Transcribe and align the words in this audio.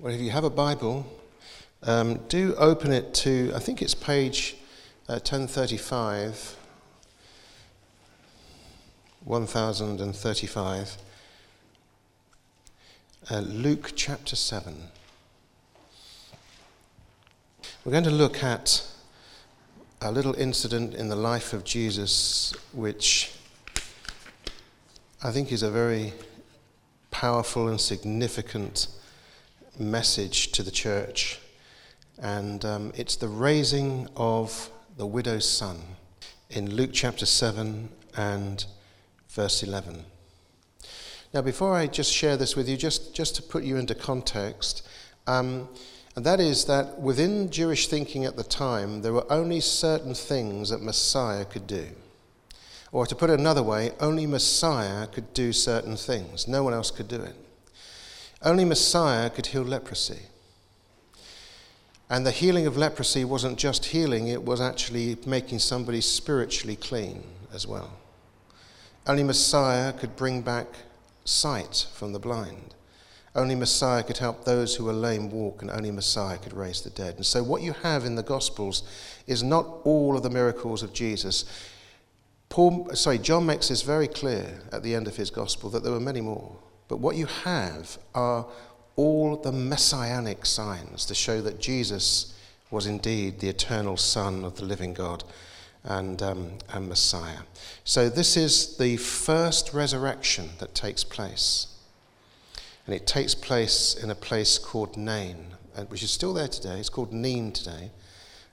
Well, 0.00 0.14
if 0.14 0.20
you 0.22 0.30
have 0.30 0.44
a 0.44 0.50
Bible, 0.50 1.04
um, 1.82 2.20
do 2.28 2.54
open 2.54 2.90
it 2.90 3.12
to, 3.16 3.52
I 3.54 3.58
think 3.58 3.82
it's 3.82 3.94
page 3.94 4.56
uh, 5.10 5.20
1035, 5.20 6.56
1035, 9.24 10.96
uh, 13.30 13.40
Luke 13.40 13.92
chapter 13.94 14.36
7. 14.36 14.84
We're 17.84 17.92
going 17.92 18.04
to 18.04 18.10
look 18.10 18.42
at 18.42 18.82
a 20.00 20.10
little 20.10 20.32
incident 20.36 20.94
in 20.94 21.10
the 21.10 21.16
life 21.16 21.52
of 21.52 21.62
Jesus, 21.62 22.54
which 22.72 23.34
I 25.22 25.30
think 25.30 25.52
is 25.52 25.62
a 25.62 25.70
very 25.70 26.14
powerful 27.10 27.68
and 27.68 27.78
significant 27.78 28.86
message 29.80 30.52
to 30.52 30.62
the 30.62 30.70
church. 30.70 31.40
And 32.22 32.64
um, 32.64 32.92
it's 32.94 33.16
the 33.16 33.28
raising 33.28 34.08
of 34.16 34.70
the 34.96 35.06
widow's 35.06 35.48
son 35.48 35.80
in 36.50 36.74
Luke 36.74 36.90
chapter 36.92 37.26
7 37.26 37.88
and 38.16 38.64
verse 39.30 39.62
11. 39.62 40.04
Now, 41.32 41.42
before 41.42 41.74
I 41.74 41.86
just 41.86 42.12
share 42.12 42.36
this 42.36 42.56
with 42.56 42.68
you, 42.68 42.76
just, 42.76 43.14
just 43.14 43.36
to 43.36 43.42
put 43.42 43.62
you 43.62 43.76
into 43.76 43.94
context, 43.94 44.86
um, 45.26 45.68
and 46.16 46.26
that 46.26 46.40
is 46.40 46.64
that 46.64 47.00
within 47.00 47.50
Jewish 47.50 47.86
thinking 47.86 48.24
at 48.24 48.36
the 48.36 48.42
time, 48.42 49.02
there 49.02 49.12
were 49.12 49.32
only 49.32 49.60
certain 49.60 50.14
things 50.14 50.70
that 50.70 50.82
Messiah 50.82 51.44
could 51.44 51.66
do. 51.66 51.86
Or 52.92 53.06
to 53.06 53.14
put 53.14 53.30
it 53.30 53.38
another 53.38 53.62
way, 53.62 53.92
only 54.00 54.26
Messiah 54.26 55.06
could 55.06 55.32
do 55.32 55.52
certain 55.52 55.96
things. 55.96 56.48
No 56.48 56.64
one 56.64 56.74
else 56.74 56.90
could 56.90 57.06
do 57.06 57.22
it. 57.22 57.36
Only 58.42 58.64
Messiah 58.64 59.28
could 59.28 59.46
heal 59.46 59.62
leprosy. 59.62 60.20
And 62.08 62.26
the 62.26 62.30
healing 62.30 62.66
of 62.66 62.76
leprosy 62.76 63.24
wasn't 63.24 63.58
just 63.58 63.86
healing, 63.86 64.28
it 64.28 64.42
was 64.42 64.60
actually 64.60 65.16
making 65.26 65.58
somebody 65.58 66.00
spiritually 66.00 66.76
clean 66.76 67.22
as 67.52 67.66
well. 67.66 67.92
Only 69.06 69.22
Messiah 69.22 69.92
could 69.92 70.16
bring 70.16 70.42
back 70.42 70.66
sight 71.24 71.86
from 71.94 72.12
the 72.12 72.18
blind. 72.18 72.74
Only 73.34 73.54
Messiah 73.54 74.02
could 74.02 74.18
help 74.18 74.44
those 74.44 74.74
who 74.74 74.86
were 74.86 74.92
lame 74.92 75.30
walk, 75.30 75.62
and 75.62 75.70
only 75.70 75.92
Messiah 75.92 76.36
could 76.38 76.52
raise 76.52 76.80
the 76.80 76.90
dead. 76.90 77.14
And 77.14 77.24
so, 77.24 77.44
what 77.44 77.62
you 77.62 77.72
have 77.72 78.04
in 78.04 78.16
the 78.16 78.24
Gospels 78.24 78.82
is 79.28 79.42
not 79.42 79.66
all 79.84 80.16
of 80.16 80.24
the 80.24 80.30
miracles 80.30 80.82
of 80.82 80.92
Jesus. 80.92 81.44
Paul, 82.48 82.90
sorry, 82.94 83.18
John 83.18 83.46
makes 83.46 83.68
this 83.68 83.82
very 83.82 84.08
clear 84.08 84.60
at 84.72 84.82
the 84.82 84.96
end 84.96 85.06
of 85.06 85.14
his 85.14 85.30
Gospel 85.30 85.70
that 85.70 85.84
there 85.84 85.92
were 85.92 86.00
many 86.00 86.20
more. 86.20 86.56
But 86.90 86.98
what 86.98 87.14
you 87.14 87.26
have 87.26 87.98
are 88.16 88.46
all 88.96 89.36
the 89.36 89.52
messianic 89.52 90.44
signs 90.44 91.06
to 91.06 91.14
show 91.14 91.40
that 91.40 91.60
Jesus 91.60 92.36
was 92.68 92.84
indeed 92.84 93.38
the 93.38 93.48
eternal 93.48 93.96
Son 93.96 94.44
of 94.44 94.56
the 94.56 94.64
living 94.64 94.92
God 94.92 95.22
and, 95.84 96.20
um, 96.20 96.50
and 96.68 96.88
Messiah. 96.88 97.42
So, 97.84 98.08
this 98.08 98.36
is 98.36 98.76
the 98.76 98.96
first 98.96 99.72
resurrection 99.72 100.50
that 100.58 100.74
takes 100.74 101.04
place. 101.04 101.68
And 102.86 102.94
it 102.94 103.06
takes 103.06 103.36
place 103.36 103.94
in 103.94 104.10
a 104.10 104.16
place 104.16 104.58
called 104.58 104.96
Nain, 104.96 105.46
which 105.90 106.02
is 106.02 106.10
still 106.10 106.34
there 106.34 106.48
today. 106.48 106.80
It's 106.80 106.88
called 106.88 107.12
Nain 107.12 107.52
today. 107.52 107.92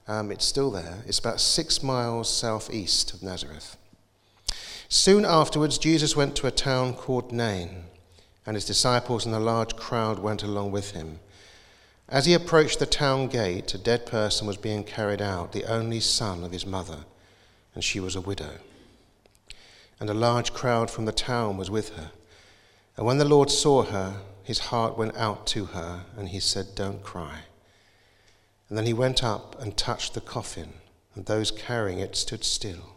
Um, 0.07 0.31
it's 0.31 0.45
still 0.45 0.69
there. 0.69 0.99
It's 1.07 1.17
about 1.17 1.41
six 1.41 1.81
miles 1.81 2.31
southeast 2.31 3.15
of 3.15 3.23
Nazareth. 3.23 3.77
Soon 4.89 5.25
afterwards, 5.25 5.79
Jesus 5.79 6.15
went 6.15 6.35
to 6.35 6.45
a 6.45 6.51
town 6.51 6.93
called 6.93 7.31
Nain, 7.31 7.85
and 8.47 8.55
his 8.55 8.65
disciples 8.65 9.25
and 9.25 9.35
a 9.35 9.39
large 9.39 9.75
crowd 9.75 10.19
went 10.19 10.41
along 10.41 10.71
with 10.71 10.91
him. 10.91 11.19
As 12.07 12.25
he 12.25 12.33
approached 12.33 12.79
the 12.79 12.85
town 12.85 13.27
gate, 13.27 13.73
a 13.73 13.77
dead 13.77 14.05
person 14.05 14.47
was 14.47 14.55
being 14.55 14.85
carried 14.85 15.21
out, 15.21 15.51
the 15.51 15.65
only 15.65 15.99
son 15.99 16.45
of 16.45 16.53
his 16.53 16.65
mother, 16.65 16.99
and 17.75 17.83
she 17.83 17.99
was 17.99 18.15
a 18.15 18.21
widow. 18.21 18.53
And 19.99 20.09
a 20.09 20.13
large 20.13 20.53
crowd 20.53 20.89
from 20.89 21.03
the 21.03 21.11
town 21.11 21.57
was 21.57 21.69
with 21.69 21.97
her. 21.97 22.11
And 22.95 23.05
when 23.05 23.17
the 23.17 23.25
Lord 23.25 23.51
saw 23.51 23.83
her, 23.83 24.21
his 24.43 24.59
heart 24.59 24.97
went 24.97 25.17
out 25.17 25.45
to 25.47 25.65
her, 25.65 26.05
and 26.15 26.29
he 26.29 26.39
said, 26.39 26.67
Don't 26.73 27.03
cry. 27.03 27.39
And 28.69 28.77
then 28.77 28.85
he 28.85 28.93
went 28.93 29.25
up 29.25 29.61
and 29.61 29.75
touched 29.75 30.13
the 30.13 30.21
coffin, 30.21 30.75
and 31.13 31.25
those 31.25 31.51
carrying 31.51 31.99
it 31.99 32.15
stood 32.15 32.45
still. 32.45 32.95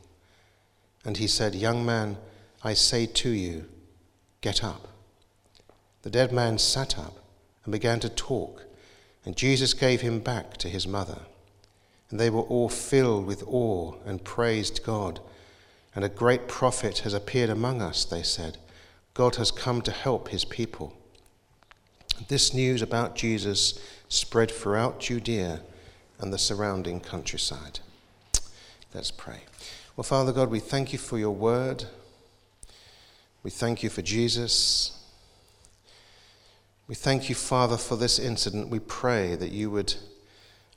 And 1.05 1.17
he 1.17 1.27
said, 1.27 1.57
Young 1.57 1.85
man, 1.85 2.19
I 2.63 2.75
say 2.75 3.07
to 3.07 3.31
you, 3.31 3.69
get 4.43 4.63
up. 4.63 4.90
The 6.03 6.11
dead 6.11 6.33
man 6.33 6.59
sat 6.59 6.99
up 6.99 7.17
and 7.65 7.73
began 7.73 8.01
to 8.01 8.09
talk, 8.09 8.65
and 9.25 9.37
Jesus 9.37 9.75
gave 9.75 10.01
him 10.01 10.21
back 10.21 10.57
to 10.59 10.69
his 10.69 10.87
mother. 10.87 11.19
And 12.11 12.19
they 12.19 12.31
were 12.31 12.43
all 12.43 12.69
filled 12.69 13.27
with 13.27 13.45
awe 13.47 13.95
and 14.05 14.25
praised 14.25 14.83
God. 14.83 15.21
And 15.95 16.05
a 16.05 16.09
great 16.09 16.49
prophet 16.49 16.99
has 17.01 17.15
appeared 17.15 17.51
among 17.51 17.83
us, 17.83 18.05
they 18.05 18.23
said. 18.23 18.59
God 19.15 19.37
has 19.37 19.51
come 19.51 19.83
to 19.83 19.93
help 19.93 20.29
his 20.29 20.45
people. 20.45 20.97
This 22.29 22.55
news 22.55 22.83
about 22.83 23.15
Jesus 23.15 23.79
spread 24.09 24.51
throughout 24.51 25.01
Judea 25.01 25.61
and 26.19 26.33
the 26.33 26.39
surrounding 26.39 27.01
countryside. 27.01 27.81
Let's 28.93 29.11
pray. 29.11 29.41
Well, 29.97 30.05
Father 30.05 30.33
God, 30.33 30.51
we 30.51 30.61
thank 30.61 30.93
you 30.93 30.99
for 30.99 31.19
your 31.19 31.35
word. 31.35 31.85
We 33.43 33.51
thank 33.51 33.83
you 33.83 33.91
for 33.91 34.03
Jesus. 34.03 35.00
We 36.91 36.97
thank 36.97 37.29
you, 37.29 37.37
Father, 37.37 37.77
for 37.77 37.95
this 37.95 38.19
incident. 38.19 38.69
We 38.69 38.81
pray 38.81 39.37
that 39.37 39.53
you 39.53 39.71
would 39.71 39.95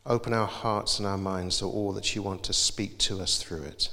open 0.05 0.31
our 0.31 0.45
hearts 0.45 0.99
and 0.99 1.07
our 1.07 1.17
minds 1.17 1.57
to 1.57 1.65
all 1.65 1.91
that 1.93 2.13
you 2.13 2.21
want 2.21 2.43
to 2.43 2.53
speak 2.53 2.99
to 2.99 3.19
us 3.19 3.41
through 3.41 3.63
it. 3.63 3.89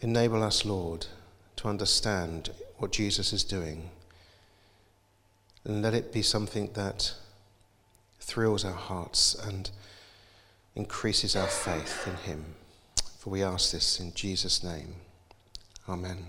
Enable 0.00 0.44
us, 0.44 0.64
Lord, 0.64 1.08
to 1.56 1.66
understand 1.66 2.50
what 2.78 2.92
Jesus 2.92 3.32
is 3.32 3.42
doing. 3.42 3.90
And 5.64 5.82
let 5.82 5.92
it 5.92 6.12
be 6.12 6.22
something 6.22 6.70
that 6.74 7.14
thrills 8.20 8.64
our 8.64 8.70
hearts 8.70 9.34
and 9.34 9.72
increases 10.76 11.34
our 11.34 11.48
faith 11.48 12.06
in 12.06 12.14
Him. 12.30 12.44
For 13.18 13.30
we 13.30 13.42
ask 13.42 13.72
this 13.72 13.98
in 13.98 14.14
Jesus' 14.14 14.62
name. 14.62 14.94
Amen. 15.88 16.26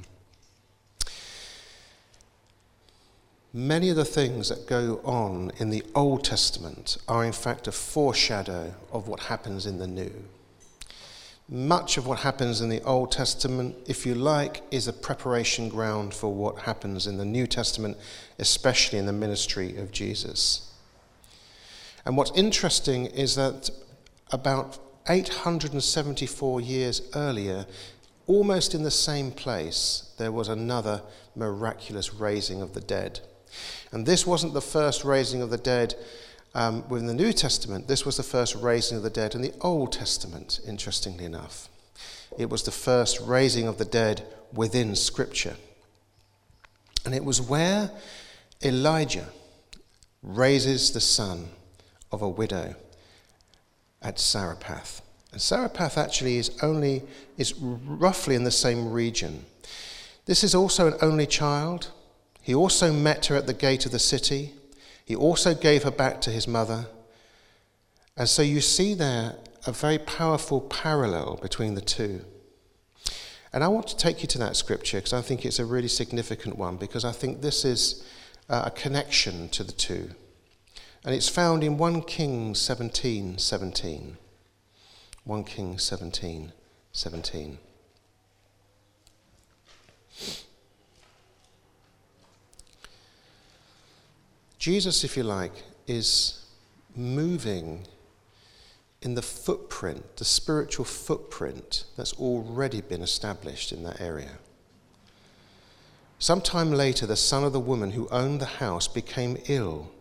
Many 3.55 3.89
of 3.89 3.95
the 3.95 4.03
things 4.03 4.49
that 4.49 4.65
go 4.65 4.99
on 5.03 5.51
in 5.59 5.69
the 5.69 5.83
Old 5.93 6.23
Testament 6.23 6.97
are, 7.07 7.23
in 7.23 7.33
fact, 7.33 7.67
a 7.67 7.71
foreshadow 7.71 8.73
of 8.91 9.07
what 9.07 9.19
happens 9.19 9.67
in 9.67 9.77
the 9.77 9.85
New. 9.85 10.11
Much 11.47 11.95
of 11.95 12.07
what 12.07 12.17
happens 12.17 12.61
in 12.61 12.69
the 12.69 12.81
Old 12.81 13.11
Testament, 13.11 13.75
if 13.85 14.07
you 14.07 14.15
like, 14.15 14.63
is 14.71 14.87
a 14.87 14.93
preparation 14.93 15.69
ground 15.69 16.15
for 16.15 16.33
what 16.33 16.63
happens 16.63 17.05
in 17.05 17.17
the 17.17 17.25
New 17.25 17.45
Testament, 17.45 17.95
especially 18.39 18.97
in 18.97 19.05
the 19.05 19.13
ministry 19.13 19.77
of 19.77 19.91
Jesus. 19.91 20.71
And 22.07 22.17
what's 22.17 22.31
interesting 22.31 23.05
is 23.05 23.35
that 23.35 23.69
about 24.31 24.79
874 25.07 26.59
years 26.59 27.03
earlier, 27.13 27.67
almost 28.25 28.73
in 28.73 28.81
the 28.81 28.89
same 28.89 29.29
place, 29.29 30.11
there 30.17 30.31
was 30.31 30.47
another 30.47 31.03
miraculous 31.35 32.15
raising 32.15 32.59
of 32.59 32.73
the 32.73 32.81
dead. 32.81 33.19
And 33.91 34.05
this 34.05 34.25
wasn't 34.25 34.53
the 34.53 34.61
first 34.61 35.03
raising 35.03 35.41
of 35.41 35.49
the 35.49 35.57
dead 35.57 35.95
um, 36.55 36.87
within 36.87 37.07
the 37.07 37.13
New 37.13 37.33
Testament, 37.33 37.87
this 37.87 38.05
was 38.05 38.17
the 38.17 38.23
first 38.23 38.55
raising 38.55 38.97
of 38.97 39.03
the 39.03 39.09
dead 39.09 39.33
in 39.33 39.41
the 39.41 39.53
Old 39.61 39.91
Testament, 39.91 40.59
interestingly 40.67 41.25
enough. 41.25 41.67
It 42.37 42.49
was 42.49 42.63
the 42.63 42.71
first 42.71 43.19
raising 43.21 43.67
of 43.67 43.77
the 43.77 43.85
dead 43.85 44.25
within 44.53 44.95
Scripture. 44.95 45.55
And 47.05 47.15
it 47.15 47.25
was 47.25 47.41
where 47.41 47.91
Elijah 48.63 49.29
raises 50.21 50.91
the 50.91 51.01
son 51.01 51.49
of 52.11 52.21
a 52.21 52.29
widow 52.29 52.75
at 54.01 54.19
Zarephath. 54.19 55.01
And 55.31 55.41
Zarephath 55.41 55.97
actually 55.97 56.37
is 56.37 56.55
only 56.61 57.01
is 57.37 57.55
roughly 57.55 58.35
in 58.35 58.43
the 58.43 58.51
same 58.51 58.91
region. 58.91 59.45
This 60.25 60.43
is 60.43 60.53
also 60.53 60.87
an 60.87 60.93
only 61.01 61.25
child. 61.25 61.91
He 62.43 62.53
also 62.53 62.91
met 62.91 63.27
her 63.27 63.35
at 63.35 63.47
the 63.47 63.53
gate 63.53 63.85
of 63.85 63.93
the 63.93 63.99
city. 63.99 64.51
He 65.05 65.15
also 65.15 65.55
gave 65.55 65.83
her 65.83 65.91
back 65.91 66.19
to 66.21 66.29
his 66.29 66.47
mother. 66.47 66.87
And 68.17 68.27
so 68.27 68.41
you 68.41 68.59
see 68.59 68.93
there 68.93 69.37
a 69.65 69.71
very 69.71 69.97
powerful 69.97 70.59
parallel 70.59 71.39
between 71.41 71.73
the 71.73 71.81
two. 71.81 72.25
And 73.53 73.63
I 73.63 73.69
want 73.69 73.87
to 73.87 73.97
take 73.97 74.21
you 74.21 74.27
to 74.27 74.37
that 74.39 74.57
scripture 74.57 74.97
because 74.97 75.13
I 75.13 75.21
think 75.21 75.45
it's 75.45 75.59
a 75.59 75.65
really 75.65 75.87
significant 75.87 76.57
one 76.57 76.75
because 76.75 77.05
I 77.05 77.13
think 77.13 77.41
this 77.41 77.63
is 77.63 78.05
uh, 78.49 78.63
a 78.65 78.71
connection 78.71 79.47
to 79.49 79.63
the 79.63 79.71
two. 79.71 80.09
And 81.05 81.15
it's 81.15 81.29
found 81.29 81.63
in 81.63 81.77
1 81.77 82.01
Kings 82.03 82.59
17 82.59 83.37
17. 83.37 84.17
1 85.23 85.43
Kings 85.45 85.83
17 85.83 86.51
17. 86.91 87.57
Jesus, 94.63 95.03
if 95.03 95.17
you 95.17 95.23
like, 95.23 95.51
is 95.87 96.45
moving 96.95 97.85
in 99.01 99.13
the 99.13 99.21
footprint, 99.21 100.15
the 100.15 100.23
spiritual 100.23 100.85
footprint 100.85 101.83
that's 101.97 102.13
already 102.13 102.79
been 102.79 103.01
established 103.01 103.73
in 103.73 103.83
that 103.83 103.99
area. 103.99 104.37
Sometime 106.17 106.71
later, 106.71 107.05
the 107.05 107.17
son 107.17 107.43
of 107.43 107.51
the 107.51 107.59
woman 107.59 107.91
who 107.91 108.07
owned 108.07 108.39
the 108.39 108.45
house 108.63 108.87
became 108.87 109.35
ill. 109.49 109.91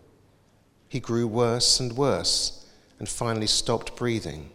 He 0.89 1.01
grew 1.01 1.27
worse 1.27 1.81
and 1.81 1.97
worse 1.97 2.65
and 3.01 3.09
finally 3.09 3.49
stopped 3.49 3.97
breathing. 3.97 4.51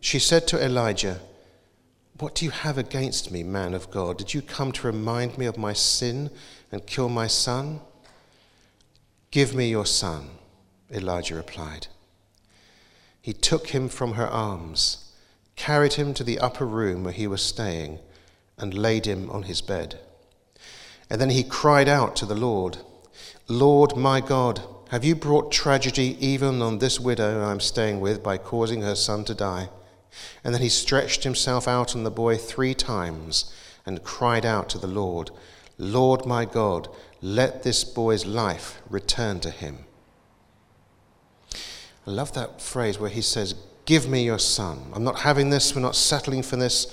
She 0.00 0.18
said 0.18 0.46
to 0.48 0.62
Elijah, 0.62 1.20
What 2.18 2.34
do 2.34 2.44
you 2.44 2.50
have 2.50 2.76
against 2.76 3.30
me, 3.30 3.42
man 3.42 3.72
of 3.72 3.90
God? 3.90 4.18
Did 4.18 4.34
you 4.34 4.42
come 4.42 4.70
to 4.72 4.86
remind 4.86 5.38
me 5.38 5.46
of 5.46 5.56
my 5.56 5.72
sin 5.72 6.28
and 6.70 6.86
kill 6.86 7.08
my 7.08 7.26
son? 7.26 7.80
Give 9.30 9.54
me 9.54 9.68
your 9.68 9.86
son, 9.86 10.30
Elijah 10.90 11.34
replied. 11.34 11.88
He 13.20 13.34
took 13.34 13.68
him 13.68 13.88
from 13.88 14.14
her 14.14 14.26
arms, 14.26 15.12
carried 15.54 15.94
him 15.94 16.14
to 16.14 16.24
the 16.24 16.38
upper 16.38 16.64
room 16.64 17.04
where 17.04 17.12
he 17.12 17.26
was 17.26 17.42
staying, 17.42 17.98
and 18.56 18.72
laid 18.72 19.06
him 19.06 19.28
on 19.30 19.42
his 19.42 19.60
bed. 19.60 19.98
And 21.10 21.20
then 21.20 21.30
he 21.30 21.44
cried 21.44 21.88
out 21.88 22.16
to 22.16 22.26
the 22.26 22.34
Lord, 22.34 22.78
Lord 23.48 23.96
my 23.96 24.20
God, 24.20 24.62
have 24.90 25.04
you 25.04 25.14
brought 25.14 25.52
tragedy 25.52 26.16
even 26.18 26.62
on 26.62 26.78
this 26.78 26.98
widow 26.98 27.44
I'm 27.44 27.60
staying 27.60 28.00
with 28.00 28.22
by 28.22 28.38
causing 28.38 28.80
her 28.80 28.94
son 28.94 29.24
to 29.24 29.34
die? 29.34 29.68
And 30.42 30.54
then 30.54 30.62
he 30.62 30.70
stretched 30.70 31.24
himself 31.24 31.68
out 31.68 31.94
on 31.94 32.04
the 32.04 32.10
boy 32.10 32.38
three 32.38 32.72
times 32.72 33.52
and 33.84 34.02
cried 34.02 34.46
out 34.46 34.70
to 34.70 34.78
the 34.78 34.86
Lord, 34.86 35.30
Lord 35.78 36.26
my 36.26 36.44
God, 36.44 36.88
let 37.22 37.62
this 37.62 37.84
boy's 37.84 38.26
life 38.26 38.82
return 38.90 39.40
to 39.40 39.50
him. 39.50 39.84
I 42.06 42.10
love 42.10 42.32
that 42.34 42.60
phrase 42.60 42.98
where 42.98 43.10
he 43.10 43.22
says, 43.22 43.54
Give 43.84 44.08
me 44.08 44.24
your 44.24 44.38
son. 44.38 44.90
I'm 44.92 45.04
not 45.04 45.20
having 45.20 45.50
this. 45.50 45.74
We're 45.74 45.80
not 45.80 45.96
settling 45.96 46.42
for 46.42 46.56
this. 46.56 46.86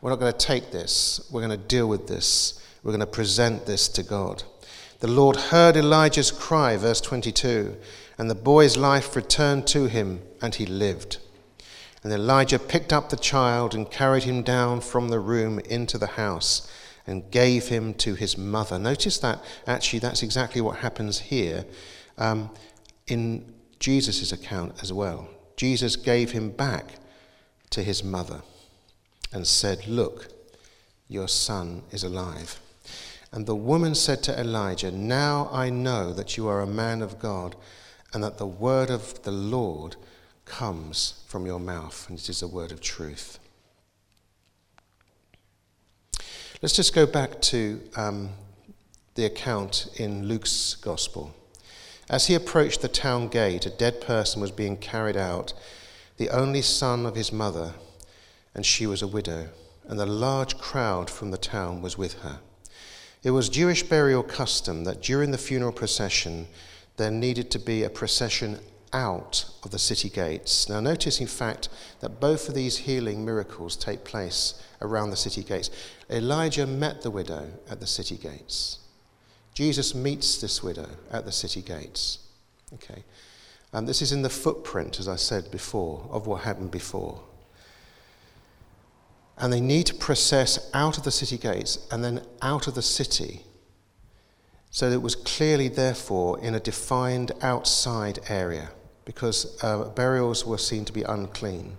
We're 0.00 0.10
not 0.10 0.20
going 0.20 0.32
to 0.32 0.38
take 0.38 0.70
this. 0.70 1.26
We're 1.30 1.40
going 1.40 1.58
to 1.58 1.66
deal 1.66 1.88
with 1.88 2.06
this. 2.06 2.62
We're 2.82 2.92
going 2.92 3.00
to 3.00 3.06
present 3.06 3.66
this 3.66 3.88
to 3.88 4.02
God. 4.04 4.44
The 5.00 5.08
Lord 5.08 5.36
heard 5.36 5.76
Elijah's 5.76 6.30
cry, 6.30 6.76
verse 6.76 7.00
22, 7.00 7.76
and 8.16 8.30
the 8.30 8.34
boy's 8.34 8.76
life 8.76 9.16
returned 9.16 9.66
to 9.68 9.86
him, 9.86 10.22
and 10.40 10.54
he 10.54 10.66
lived. 10.66 11.18
And 12.04 12.12
Elijah 12.12 12.58
picked 12.58 12.92
up 12.92 13.08
the 13.08 13.16
child 13.16 13.74
and 13.74 13.90
carried 13.90 14.22
him 14.22 14.42
down 14.42 14.80
from 14.80 15.08
the 15.08 15.18
room 15.18 15.58
into 15.60 15.98
the 15.98 16.06
house 16.06 16.70
and 17.06 17.30
gave 17.30 17.68
him 17.68 17.94
to 17.94 18.14
his 18.14 18.36
mother. 18.36 18.78
Notice 18.78 19.18
that 19.18 19.42
actually 19.66 20.00
that's 20.00 20.22
exactly 20.22 20.60
what 20.60 20.78
happens 20.78 21.18
here 21.18 21.64
um, 22.18 22.50
in 23.06 23.54
Jesus' 23.78 24.32
account 24.32 24.82
as 24.82 24.92
well. 24.92 25.28
Jesus 25.56 25.96
gave 25.96 26.32
him 26.32 26.50
back 26.50 26.96
to 27.70 27.82
his 27.82 28.02
mother 28.02 28.42
and 29.32 29.46
said, 29.46 29.86
Look, 29.86 30.28
your 31.08 31.28
son 31.28 31.82
is 31.90 32.04
alive. 32.04 32.60
And 33.32 33.46
the 33.46 33.56
woman 33.56 33.94
said 33.94 34.22
to 34.24 34.38
Elijah, 34.38 34.90
Now 34.90 35.48
I 35.52 35.70
know 35.70 36.12
that 36.12 36.36
you 36.36 36.48
are 36.48 36.60
a 36.60 36.66
man 36.66 37.02
of 37.02 37.18
God, 37.18 37.54
and 38.12 38.22
that 38.22 38.38
the 38.38 38.46
word 38.46 38.90
of 38.90 39.22
the 39.22 39.32
Lord 39.32 39.96
comes 40.44 41.22
from 41.26 41.44
your 41.44 41.60
mouth, 41.60 42.08
and 42.08 42.18
it 42.18 42.28
is 42.28 42.42
a 42.42 42.48
word 42.48 42.72
of 42.72 42.80
truth. 42.80 43.38
Let's 46.62 46.74
just 46.74 46.94
go 46.94 47.04
back 47.04 47.42
to 47.42 47.82
um, 47.96 48.30
the 49.14 49.26
account 49.26 49.88
in 49.96 50.26
Luke's 50.26 50.74
Gospel. 50.74 51.34
As 52.08 52.28
he 52.28 52.34
approached 52.34 52.80
the 52.80 52.88
town 52.88 53.28
gate, 53.28 53.66
a 53.66 53.70
dead 53.70 54.00
person 54.00 54.40
was 54.40 54.50
being 54.50 54.78
carried 54.78 55.18
out, 55.18 55.52
the 56.16 56.30
only 56.30 56.62
son 56.62 57.04
of 57.04 57.14
his 57.14 57.30
mother, 57.30 57.74
and 58.54 58.64
she 58.64 58.86
was 58.86 59.02
a 59.02 59.06
widow, 59.06 59.50
and 59.86 60.00
a 60.00 60.06
large 60.06 60.56
crowd 60.56 61.10
from 61.10 61.30
the 61.30 61.36
town 61.36 61.82
was 61.82 61.98
with 61.98 62.20
her. 62.20 62.38
It 63.22 63.32
was 63.32 63.50
Jewish 63.50 63.82
burial 63.82 64.22
custom 64.22 64.84
that 64.84 65.02
during 65.02 65.32
the 65.32 65.38
funeral 65.38 65.72
procession, 65.72 66.46
there 66.96 67.10
needed 67.10 67.50
to 67.50 67.58
be 67.58 67.82
a 67.82 67.90
procession 67.90 68.60
out 68.92 69.44
of 69.62 69.70
the 69.70 69.78
city 69.78 70.08
gates. 70.08 70.68
Now, 70.68 70.80
notice, 70.80 71.20
in 71.20 71.26
fact, 71.26 71.68
that 72.00 72.20
both 72.20 72.48
of 72.48 72.54
these 72.54 72.78
healing 72.78 73.24
miracles 73.24 73.76
take 73.76 74.04
place 74.04 74.62
around 74.80 75.10
the 75.10 75.16
city 75.16 75.42
gates. 75.42 75.70
Elijah 76.10 76.66
met 76.66 77.02
the 77.02 77.10
widow 77.10 77.50
at 77.70 77.80
the 77.80 77.86
city 77.86 78.16
gates. 78.16 78.78
Jesus 79.54 79.94
meets 79.94 80.40
this 80.40 80.62
widow 80.62 80.88
at 81.10 81.24
the 81.24 81.32
city 81.32 81.62
gates. 81.62 82.18
Okay. 82.74 83.04
Um, 83.72 83.86
this 83.86 84.02
is 84.02 84.12
in 84.12 84.22
the 84.22 84.30
footprint, 84.30 85.00
as 85.00 85.08
I 85.08 85.16
said 85.16 85.50
before, 85.50 86.06
of 86.10 86.26
what 86.26 86.42
happened 86.42 86.70
before. 86.70 87.20
And 89.38 89.52
they 89.52 89.60
need 89.60 89.86
to 89.86 89.94
process 89.94 90.70
out 90.72 90.96
of 90.96 91.04
the 91.04 91.10
city 91.10 91.36
gates 91.36 91.86
and 91.90 92.02
then 92.02 92.22
out 92.40 92.66
of 92.66 92.74
the 92.74 92.82
city. 92.82 93.42
So 94.70 94.90
it 94.90 95.02
was 95.02 95.14
clearly, 95.14 95.68
therefore, 95.68 96.38
in 96.40 96.54
a 96.54 96.60
defined 96.60 97.32
outside 97.42 98.18
area 98.28 98.70
because 99.06 99.56
uh, 99.62 99.84
burials 99.84 100.44
were 100.44 100.58
seen 100.58 100.84
to 100.84 100.92
be 100.92 101.02
unclean. 101.04 101.78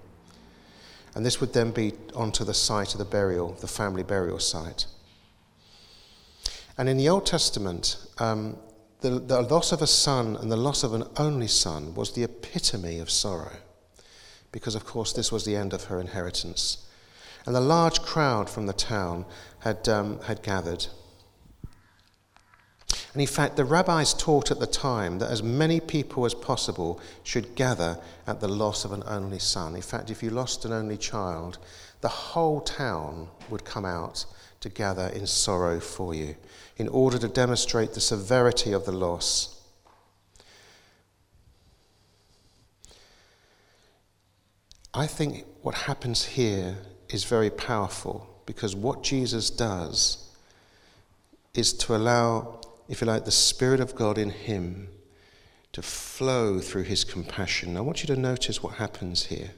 And 1.14 1.24
this 1.26 1.40
would 1.40 1.54
then 1.54 1.72
be 1.72 1.94
onto 2.16 2.44
the 2.44 2.54
site 2.54 2.94
of 2.94 2.98
the 2.98 3.06
burial, 3.06 3.54
the 3.60 3.68
family 3.68 4.04
burial 4.04 4.40
site. 4.40 4.88
And 6.78 6.88
in 6.88 6.98
the 6.98 7.10
Old 7.10 7.26
Testament, 7.26 7.98
um, 8.18 8.58
the, 9.02 9.20
the 9.20 9.42
loss 9.42 9.72
of 9.72 9.82
a 9.82 9.88
son 9.88 10.38
and 10.38 10.52
the 10.52 10.58
loss 10.58 10.84
of 10.84 10.94
an 10.94 11.04
only 11.18 11.48
son 11.48 11.94
was 11.94 12.14
the 12.14 12.24
epitome 12.24 13.00
of 13.00 13.10
sorrow, 13.10 13.58
because, 14.52 14.76
of 14.76 14.86
course, 14.86 15.12
this 15.12 15.32
was 15.32 15.44
the 15.44 15.56
end 15.56 15.74
of 15.74 15.86
her 15.86 16.00
inheritance. 16.00 16.86
And 17.46 17.56
a 17.56 17.62
large 17.62 18.02
crowd 18.02 18.50
from 18.50 18.66
the 18.68 18.74
town 18.74 19.26
had, 19.60 19.88
um, 19.90 20.22
had 20.22 20.44
gathered. 20.44 20.88
And 23.14 23.22
in 23.22 23.28
fact, 23.28 23.56
the 23.56 23.66
rabbis 23.66 24.14
taught 24.14 24.52
at 24.52 24.60
the 24.60 24.68
time 24.68 25.20
that 25.20 25.32
as 25.32 25.42
many 25.42 25.80
people 25.80 26.26
as 26.26 26.34
possible 26.34 27.00
should 27.24 27.56
gather 27.56 28.00
at 28.28 28.40
the 28.40 28.48
loss 28.48 28.86
of 28.86 28.92
an 28.92 29.04
only 29.08 29.40
son. 29.40 29.76
In 29.76 29.82
fact, 29.82 30.10
if 30.12 30.22
you 30.22 30.30
lost 30.30 30.66
an 30.66 30.74
only 30.74 30.98
child, 30.98 31.58
the 32.02 32.08
whole 32.10 32.62
town 32.62 33.30
would 33.50 33.66
come 33.66 33.86
out 33.86 34.26
to 34.60 34.70
gather 34.70 35.08
in 35.08 35.26
sorrow 35.26 35.80
for 35.80 36.14
you 36.14 36.36
in 36.78 36.88
order 36.90 37.18
to 37.18 37.28
demonstrate 37.28 37.94
the 37.94 38.02
severity 38.02 38.72
of 38.72 38.86
the 38.86 38.92
loss. 38.92 39.62
I 44.94 45.06
think 45.06 45.46
what 45.62 45.76
happens 45.76 46.26
here 46.26 46.78
is 47.10 47.24
very 47.24 47.50
powerful 47.50 48.28
because 48.46 48.76
what 48.76 49.04
Jesus 49.04 49.50
does 49.50 50.28
is 51.54 51.74
to 51.74 51.96
allow 51.96 52.62
if 52.88 53.02
you 53.02 53.08
like, 53.08 53.26
the 53.26 53.32
Spirit 53.32 53.80
of 53.80 53.96
God 53.96 54.18
in 54.18 54.30
him 54.30 54.90
to 55.74 55.82
flow 55.82 56.60
through 56.60 56.84
his 56.84 57.04
compassion. 57.04 57.78
I 57.78 57.82
want 57.82 58.02
you 58.02 58.08
to 58.08 58.20
notice 58.20 58.64
what 58.64 58.76
happens 58.76 59.26
here. 59.26 59.52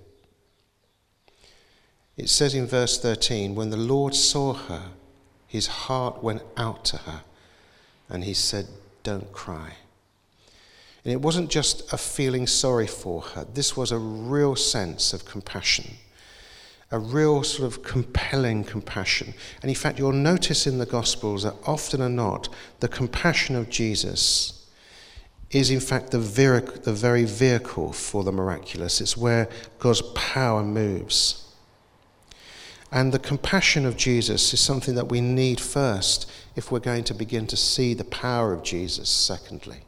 It 2.17 2.29
says 2.29 2.53
in 2.53 2.67
verse 2.67 2.99
13, 2.99 3.55
when 3.55 3.69
the 3.69 3.77
Lord 3.77 4.13
saw 4.13 4.53
her, 4.53 4.91
his 5.47 5.67
heart 5.67 6.21
went 6.21 6.41
out 6.57 6.83
to 6.85 6.97
her, 6.97 7.21
and 8.09 8.23
he 8.23 8.33
said, 8.33 8.67
Don't 9.03 9.31
cry. 9.31 9.73
And 11.05 11.13
it 11.13 11.21
wasn't 11.21 11.49
just 11.49 11.93
a 11.93 11.97
feeling 11.97 12.45
sorry 12.45 12.87
for 12.87 13.21
her, 13.21 13.45
this 13.45 13.77
was 13.77 13.91
a 13.91 13.97
real 13.97 14.55
sense 14.55 15.13
of 15.13 15.25
compassion 15.25 15.97
a 16.91 16.99
real 16.99 17.43
sort 17.43 17.71
of 17.71 17.83
compelling 17.83 18.63
compassion. 18.63 19.33
And 19.61 19.69
in 19.69 19.75
fact, 19.75 19.99
you'll 19.99 20.11
notice 20.11 20.65
in 20.65 20.79
the 20.79 20.85
Gospels 20.85 21.43
that 21.43 21.55
often 21.65 22.01
or 22.01 22.09
not, 22.09 22.49
the 22.79 22.87
compassion 22.87 23.55
of 23.55 23.69
Jesus 23.69 24.67
is 25.51 25.71
in 25.71 25.79
fact 25.79 26.11
the, 26.11 26.17
the 26.17 26.93
very 26.93 27.25
vehicle 27.25 27.91
for 27.93 28.23
the 28.23 28.31
miraculous. 28.31 29.01
It's 29.01 29.17
where 29.17 29.49
God's 29.79 30.01
power 30.13 30.63
moves. 30.63 31.45
And 32.91 33.11
the 33.11 33.19
compassion 33.19 33.85
of 33.85 33.97
Jesus 33.97 34.51
is 34.53 34.59
something 34.59 34.95
that 34.95 35.09
we 35.09 35.21
need 35.21 35.59
first 35.59 36.29
if 36.55 36.71
we're 36.71 36.79
going 36.79 37.03
to 37.05 37.13
begin 37.13 37.45
to 37.47 37.57
see 37.57 37.93
the 37.93 38.03
power 38.03 38.51
of 38.51 38.63
Jesus, 38.63 39.09
secondly. 39.09 39.81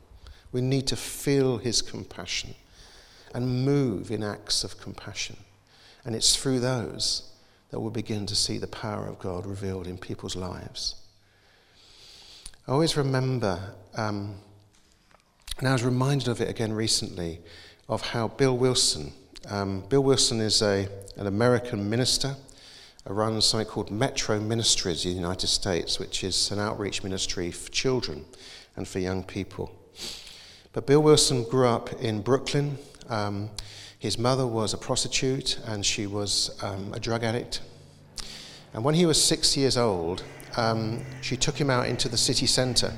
We 0.52 0.62
need 0.62 0.86
to 0.88 0.96
feel 0.96 1.58
his 1.58 1.82
compassion 1.82 2.54
and 3.34 3.66
move 3.66 4.12
in 4.12 4.24
acts 4.24 4.64
of 4.64 4.80
compassion. 4.80 5.38
And 6.06 6.16
it's 6.16 6.36
through 6.36 6.60
those 6.60 7.32
that 7.70 7.80
we'll 7.80 7.92
begin 7.92 8.26
to 8.26 8.36
see 8.36 8.58
the 8.58 8.68
power 8.68 9.08
of 9.08 9.20
God 9.20 9.46
revealed 9.46 9.88
in 9.88 9.98
people's 9.98 10.36
lives. 10.36 10.96
I 12.68 12.72
always 12.72 12.96
remember, 12.96 13.60
um, 13.96 14.36
and 15.60 15.68
I 15.68 15.74
was 15.74 15.84
reminded 15.84 16.28
of 16.28 16.42
it 16.42 16.50
again 16.50 16.74
recently, 16.74 17.40
of 17.88 18.02
how 18.02 18.28
Bill 18.28 18.58
Wilson, 18.58 19.14
um, 19.50 19.84
Bill 19.90 20.04
Wilson 20.04 20.40
is 20.40 20.62
a, 20.62 20.88
an 21.18 21.28
American 21.28 21.90
minister, 21.90 22.36
runs 23.06 23.46
something 23.46 23.68
called 23.68 23.90
Metro 23.90 24.40
Ministries 24.40 25.06
in 25.06 25.12
the 25.12 25.18
United 25.18 25.48
States, 25.48 26.00
which 26.00 26.24
is 26.24 26.52
an 26.52 26.60
outreach 26.60 27.04
ministry 27.04 27.52
for 27.52 27.72
children 27.72 28.26
and 28.76 28.88
for 28.88 29.00
young 29.00 29.24
people. 29.24 29.72
But 30.74 30.86
Bill 30.86 31.02
Wilson 31.02 31.44
grew 31.44 31.68
up 31.68 31.92
in 31.94 32.22
Brooklyn. 32.22 32.78
Um, 33.10 33.50
his 34.02 34.18
mother 34.18 34.48
was 34.48 34.74
a 34.74 34.80
prostitute 34.80 35.60
and 35.68 35.86
she 35.86 36.08
was 36.08 36.58
um, 36.64 36.92
a 36.92 37.00
drug 37.00 37.24
addict. 37.24 37.62
And 38.74 38.84
when 38.84 38.96
he 38.96 39.06
was 39.06 39.24
six 39.24 39.56
years 39.56 39.78
old, 39.78 40.24
um, 40.58 41.06
she 41.22 41.38
took 41.38 41.56
him 41.56 41.70
out 41.70 41.86
into 41.86 42.10
the 42.10 42.18
city 42.18 42.48
centre. 42.48 42.94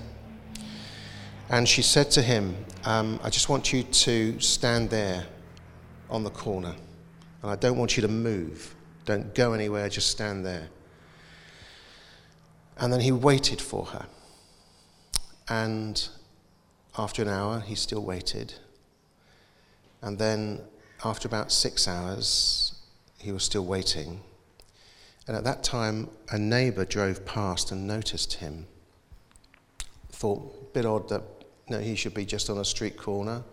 And 1.50 1.68
she 1.68 1.82
said 1.82 2.10
to 2.12 2.22
him, 2.22 2.56
um, 2.86 3.20
I 3.22 3.30
just 3.30 3.50
want 3.50 3.74
you 3.74 3.84
to 3.84 4.40
stand 4.40 4.90
there 4.90 5.26
on 6.10 6.24
the 6.24 6.30
corner. 6.30 6.74
And 7.42 7.52
I 7.52 7.58
don't 7.58 7.78
want 7.78 7.98
you 7.98 8.02
to 8.04 8.08
move. 8.08 8.74
Don't 9.04 9.36
go 9.36 9.52
anywhere, 9.52 9.90
just 9.90 10.10
stand 10.10 10.46
there. 10.46 10.70
And 12.78 12.94
then 12.94 13.02
he 13.02 13.12
waited 13.12 13.60
for 13.60 13.88
her. 13.88 14.06
And 15.50 16.08
after 16.98 17.24
an 17.24 17.28
hour, 17.28 17.60
he 17.60 17.76
still 17.76 18.06
waited. 18.06 18.54
And 20.02 20.18
then, 20.18 20.62
after 21.04 21.28
about 21.28 21.52
six 21.52 21.88
hours, 21.88 22.76
he 23.18 23.32
was 23.32 23.44
still 23.44 23.66
waiting. 23.66 24.22
And 25.28 25.38
at 25.38 25.44
that 25.44 25.64
time, 25.64 26.10
a 26.30 26.38
neighbour 26.38 26.86
drove 26.86 27.26
past 27.26 27.72
and 27.72 27.88
noticed 27.88 28.34
him. 28.34 28.68
Thought, 30.12 30.56
a 30.62 30.74
bit 30.74 30.86
odd 30.86 31.10
that 31.10 31.24
no, 31.70 31.80
he 31.80 31.96
should 31.96 32.14
be 32.14 32.26
just 32.26 32.50
on 32.50 32.58
a 32.58 32.66
street 32.66 32.98
corner, 32.98 33.44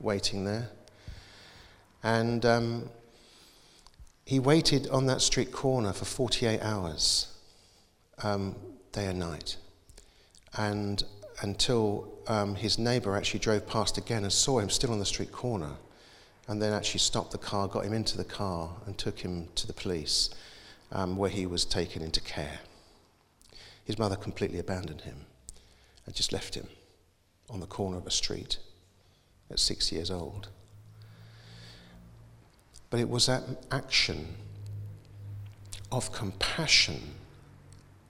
waiting 0.00 0.44
there. 0.44 0.68
And 2.02 2.44
um, 2.44 2.90
he 4.26 4.38
waited 4.38 4.88
on 4.88 5.06
that 5.06 5.22
street 5.22 5.50
corner 5.50 5.92
for 5.92 6.04
48 6.04 6.60
hours, 6.62 7.34
um, 8.22 8.54
day 8.92 9.06
and 9.06 9.18
night. 9.18 9.56
And 10.56 11.02
until 11.42 12.12
um, 12.26 12.54
his 12.54 12.78
neighbour 12.78 13.16
actually 13.16 13.40
drove 13.40 13.66
past 13.66 13.96
again 13.96 14.24
and 14.24 14.32
saw 14.32 14.58
him 14.58 14.68
still 14.68 14.92
on 14.92 14.98
the 14.98 15.06
street 15.06 15.32
corner, 15.32 15.70
and 16.48 16.60
then 16.60 16.72
actually 16.72 17.00
stopped 17.00 17.30
the 17.30 17.38
car, 17.38 17.68
got 17.68 17.84
him 17.84 17.92
into 17.92 18.16
the 18.16 18.24
car, 18.24 18.70
and 18.86 18.96
took 18.96 19.20
him 19.20 19.48
to 19.54 19.66
the 19.66 19.72
police, 19.72 20.30
um, 20.90 21.16
where 21.16 21.30
he 21.30 21.46
was 21.46 21.64
taken 21.64 22.02
into 22.02 22.20
care. 22.22 22.60
His 23.84 23.98
mother 23.98 24.16
completely 24.16 24.58
abandoned 24.58 25.02
him 25.02 25.26
and 26.06 26.14
just 26.14 26.32
left 26.32 26.54
him 26.54 26.66
on 27.50 27.60
the 27.60 27.66
corner 27.66 27.98
of 27.98 28.06
a 28.06 28.10
street 28.10 28.58
at 29.50 29.58
six 29.58 29.92
years 29.92 30.10
old. 30.10 30.48
But 32.90 33.00
it 33.00 33.08
was 33.08 33.26
that 33.26 33.42
action 33.70 34.34
of 35.92 36.12
compassion 36.12 37.14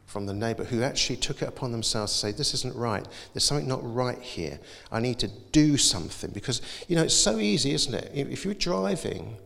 from 0.08 0.24
the 0.24 0.32
neighbor 0.32 0.64
who 0.64 0.82
actually 0.82 1.16
took 1.16 1.42
it 1.42 1.48
upon 1.48 1.70
themselves 1.70 2.12
to 2.12 2.18
say, 2.18 2.32
This 2.32 2.54
isn't 2.54 2.74
right. 2.74 3.06
There's 3.34 3.44
something 3.44 3.68
not 3.68 3.80
right 3.82 4.18
here. 4.18 4.58
I 4.90 5.00
need 5.00 5.18
to 5.18 5.28
do 5.52 5.76
something. 5.76 6.30
Because, 6.30 6.62
you 6.88 6.96
know, 6.96 7.02
it's 7.02 7.14
so 7.14 7.38
easy, 7.38 7.72
isn't 7.74 7.94
it? 7.94 8.10
If 8.14 8.44
you're 8.44 8.54
driving, 8.54 9.36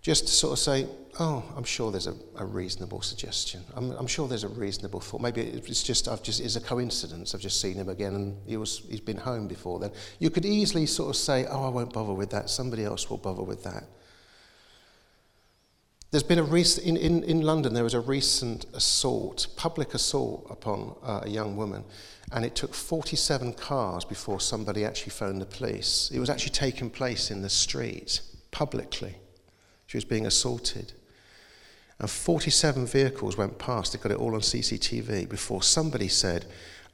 just 0.00 0.26
to 0.28 0.32
sort 0.32 0.54
of 0.54 0.58
say, 0.58 0.86
Oh, 1.20 1.44
I'm 1.56 1.64
sure 1.64 1.90
there's 1.90 2.06
a, 2.06 2.14
a 2.36 2.44
reasonable 2.44 3.02
suggestion. 3.02 3.62
I'm, 3.74 3.90
I'm, 3.92 4.06
sure 4.06 4.26
there's 4.28 4.44
a 4.44 4.48
reasonable 4.48 5.00
thought. 5.00 5.20
Maybe 5.20 5.42
it's 5.42 5.82
just, 5.82 6.08
I've 6.08 6.22
just, 6.22 6.40
it's 6.40 6.56
a 6.56 6.60
coincidence. 6.60 7.34
I've 7.34 7.40
just 7.42 7.60
seen 7.60 7.74
him 7.74 7.90
again 7.90 8.14
and 8.14 8.36
he 8.46 8.56
was, 8.56 8.82
he's 8.88 9.00
been 9.00 9.16
home 9.18 9.46
before 9.46 9.78
then. 9.78 9.92
You 10.18 10.30
could 10.30 10.46
easily 10.46 10.86
sort 10.86 11.10
of 11.10 11.16
say, 11.16 11.44
Oh, 11.50 11.66
I 11.66 11.68
won't 11.68 11.92
bother 11.92 12.14
with 12.14 12.30
that. 12.30 12.48
Somebody 12.48 12.84
else 12.84 13.10
will 13.10 13.18
bother 13.18 13.42
with 13.42 13.62
that. 13.64 13.84
There's 16.10 16.22
been 16.22 16.38
a 16.38 16.44
recent, 16.44 16.86
in, 16.86 16.96
in, 16.96 17.24
in 17.24 17.40
London, 17.42 17.74
there 17.74 17.82
was 17.82 17.94
a 17.94 18.00
recent 18.00 18.64
assault, 18.72 19.48
public 19.56 19.92
assault 19.92 20.46
upon 20.48 20.94
uh, 21.02 21.22
a 21.24 21.28
young 21.28 21.56
woman, 21.56 21.84
and 22.32 22.44
it 22.44 22.54
took 22.54 22.74
47 22.74 23.54
cars 23.54 24.04
before 24.04 24.38
somebody 24.38 24.84
actually 24.84 25.10
phoned 25.10 25.40
the 25.40 25.46
police. 25.46 26.10
It 26.14 26.20
was 26.20 26.30
actually 26.30 26.52
taking 26.52 26.90
place 26.90 27.30
in 27.30 27.42
the 27.42 27.50
street, 27.50 28.20
publicly. 28.52 29.16
She 29.86 29.96
was 29.96 30.04
being 30.04 30.26
assaulted. 30.26 30.92
And 31.98 32.08
47 32.08 32.86
vehicles 32.86 33.36
went 33.36 33.58
past, 33.58 33.92
they 33.92 33.98
got 33.98 34.12
it 34.12 34.18
all 34.18 34.34
on 34.34 34.40
CCTV, 34.40 35.28
before 35.28 35.62
somebody 35.62 36.08
said, 36.08 36.46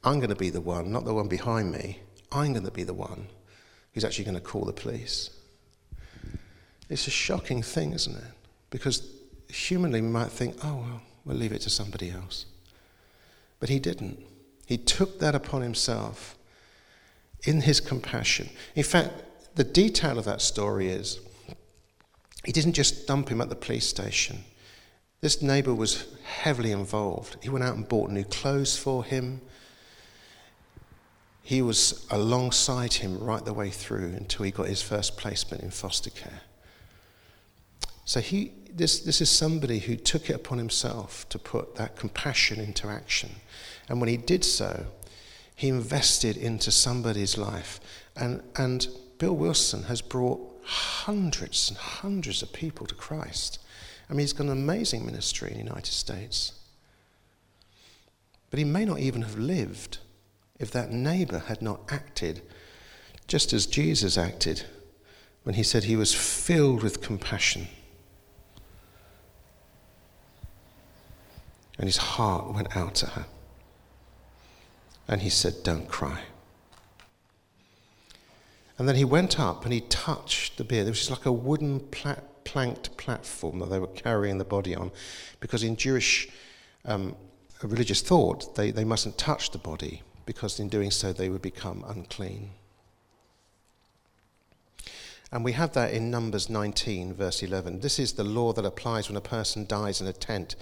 I'm 0.03 0.19
going 0.19 0.29
to 0.29 0.35
be 0.35 0.49
the 0.49 0.61
one, 0.61 0.91
not 0.91 1.05
the 1.05 1.13
one 1.13 1.27
behind 1.27 1.71
me, 1.71 1.99
I'm 2.31 2.53
going 2.53 2.65
to 2.65 2.71
be 2.71 2.83
the 2.83 2.93
one 2.93 3.27
who's 3.93 4.03
actually 4.03 4.25
going 4.25 4.35
to 4.35 4.41
call 4.41 4.65
the 4.65 4.73
police. 4.73 5.29
It's 6.89 7.07
a 7.07 7.11
shocking 7.11 7.61
thing, 7.61 7.93
isn't 7.93 8.15
it? 8.15 8.23
Because 8.73 9.07
humanly 9.49 10.01
we 10.01 10.07
might 10.07 10.31
think, 10.31 10.55
oh, 10.63 10.77
well, 10.77 11.01
we'll 11.25 11.37
leave 11.37 11.51
it 11.51 11.61
to 11.61 11.69
somebody 11.69 12.09
else. 12.09 12.47
But 13.59 13.69
he 13.69 13.77
didn't. 13.77 14.17
He 14.65 14.79
took 14.79 15.19
that 15.19 15.35
upon 15.35 15.61
himself 15.61 16.35
in 17.43 17.61
his 17.61 17.79
compassion. 17.79 18.49
In 18.73 18.81
fact, 18.83 19.13
the 19.53 19.63
detail 19.63 20.17
of 20.17 20.25
that 20.25 20.41
story 20.41 20.87
is 20.87 21.19
he 22.43 22.51
didn't 22.51 22.73
just 22.73 23.05
dump 23.05 23.29
him 23.29 23.41
at 23.41 23.49
the 23.49 23.55
police 23.55 23.85
station. 23.85 24.43
This 25.21 25.39
neighbor 25.39 25.75
was 25.75 26.07
heavily 26.23 26.71
involved. 26.71 27.37
He 27.43 27.49
went 27.49 27.63
out 27.63 27.75
and 27.75 27.87
bought 27.87 28.09
new 28.09 28.23
clothes 28.23 28.75
for 28.75 29.03
him. 29.03 29.39
He 31.43 31.61
was 31.61 32.07
alongside 32.09 32.93
him 32.93 33.19
right 33.19 33.45
the 33.45 33.53
way 33.53 33.69
through 33.69 34.15
until 34.17 34.45
he 34.45 34.51
got 34.51 34.67
his 34.67 34.81
first 34.81 35.15
placement 35.15 35.61
in 35.61 35.69
foster 35.69 36.09
care. 36.09 36.41
So 38.05 38.19
he, 38.19 38.51
this, 38.75 38.99
this 38.99 39.21
is 39.21 39.29
somebody 39.29 39.79
who 39.79 39.95
took 39.95 40.29
it 40.29 40.35
upon 40.35 40.57
himself 40.57 41.27
to 41.29 41.39
put 41.39 41.75
that 41.75 41.95
compassion 41.95 42.59
into 42.59 42.87
action. 42.87 43.29
And 43.87 43.99
when 43.99 44.09
he 44.09 44.17
did 44.17 44.43
so, 44.43 44.85
he 45.55 45.69
invested 45.69 46.37
into 46.37 46.71
somebody's 46.71 47.37
life. 47.37 47.79
And, 48.15 48.41
and 48.55 48.87
Bill 49.19 49.35
Wilson 49.35 49.83
has 49.83 50.01
brought 50.01 50.41
hundreds 50.63 51.69
and 51.69 51.77
hundreds 51.77 52.41
of 52.41 52.53
people 52.53 52.87
to 52.87 52.95
Christ. 52.95 53.59
I 54.09 54.13
mean, 54.13 54.21
he's 54.21 54.33
got 54.33 54.45
an 54.45 54.51
amazing 54.51 55.05
ministry 55.05 55.49
in 55.51 55.57
the 55.57 55.63
United 55.63 55.85
States. 55.85 56.53
But 58.49 58.59
he 58.59 58.65
may 58.65 58.85
not 58.85 58.99
even 58.99 59.21
have 59.21 59.37
lived 59.37 59.99
if 60.59 60.71
that 60.71 60.91
neighbor 60.91 61.39
had 61.39 61.61
not 61.61 61.81
acted 61.89 62.41
just 63.27 63.53
as 63.53 63.65
Jesus 63.65 64.17
acted 64.17 64.63
when 65.43 65.55
he 65.55 65.63
said 65.63 65.83
he 65.83 65.95
was 65.95 66.13
filled 66.13 66.83
with 66.83 67.01
compassion. 67.01 67.67
And 71.77 71.87
his 71.87 71.97
heart 71.97 72.53
went 72.53 72.75
out 72.75 72.95
to 72.95 73.07
her. 73.07 73.25
And 75.07 75.21
he 75.21 75.29
said, 75.29 75.63
Don't 75.63 75.87
cry. 75.87 76.21
And 78.77 78.87
then 78.87 78.95
he 78.95 79.05
went 79.05 79.39
up 79.39 79.63
and 79.63 79.73
he 79.73 79.81
touched 79.81 80.57
the 80.57 80.63
bier. 80.63 80.83
There 80.83 80.91
was 80.91 80.99
just 80.99 81.11
like 81.11 81.25
a 81.25 81.31
wooden 81.31 81.79
plat- 81.79 82.43
planked 82.43 82.97
platform 82.97 83.59
that 83.59 83.69
they 83.69 83.79
were 83.79 83.87
carrying 83.87 84.37
the 84.37 84.45
body 84.45 84.75
on, 84.75 84.91
because 85.39 85.63
in 85.63 85.75
Jewish 85.75 86.27
um, 86.85 87.15
religious 87.61 88.01
thought, 88.01 88.55
they, 88.55 88.71
they 88.71 88.83
mustn't 88.83 89.17
touch 89.17 89.51
the 89.51 89.57
body, 89.57 90.01
because 90.25 90.59
in 90.59 90.69
doing 90.69 90.91
so, 90.91 91.13
they 91.13 91.29
would 91.29 91.41
become 91.41 91.83
unclean. 91.87 92.49
And 95.33 95.43
we 95.43 95.53
have 95.53 95.73
that 95.73 95.91
in 95.91 96.11
Numbers 96.11 96.47
19, 96.47 97.15
verse 97.15 97.41
11. 97.41 97.79
This 97.79 97.97
is 97.97 98.13
the 98.13 98.23
law 98.23 98.53
that 98.53 98.65
applies 98.65 99.09
when 99.09 99.17
a 99.17 99.21
person 99.21 99.65
dies 99.65 99.99
in 99.99 100.05
a 100.05 100.13
tent. 100.13 100.55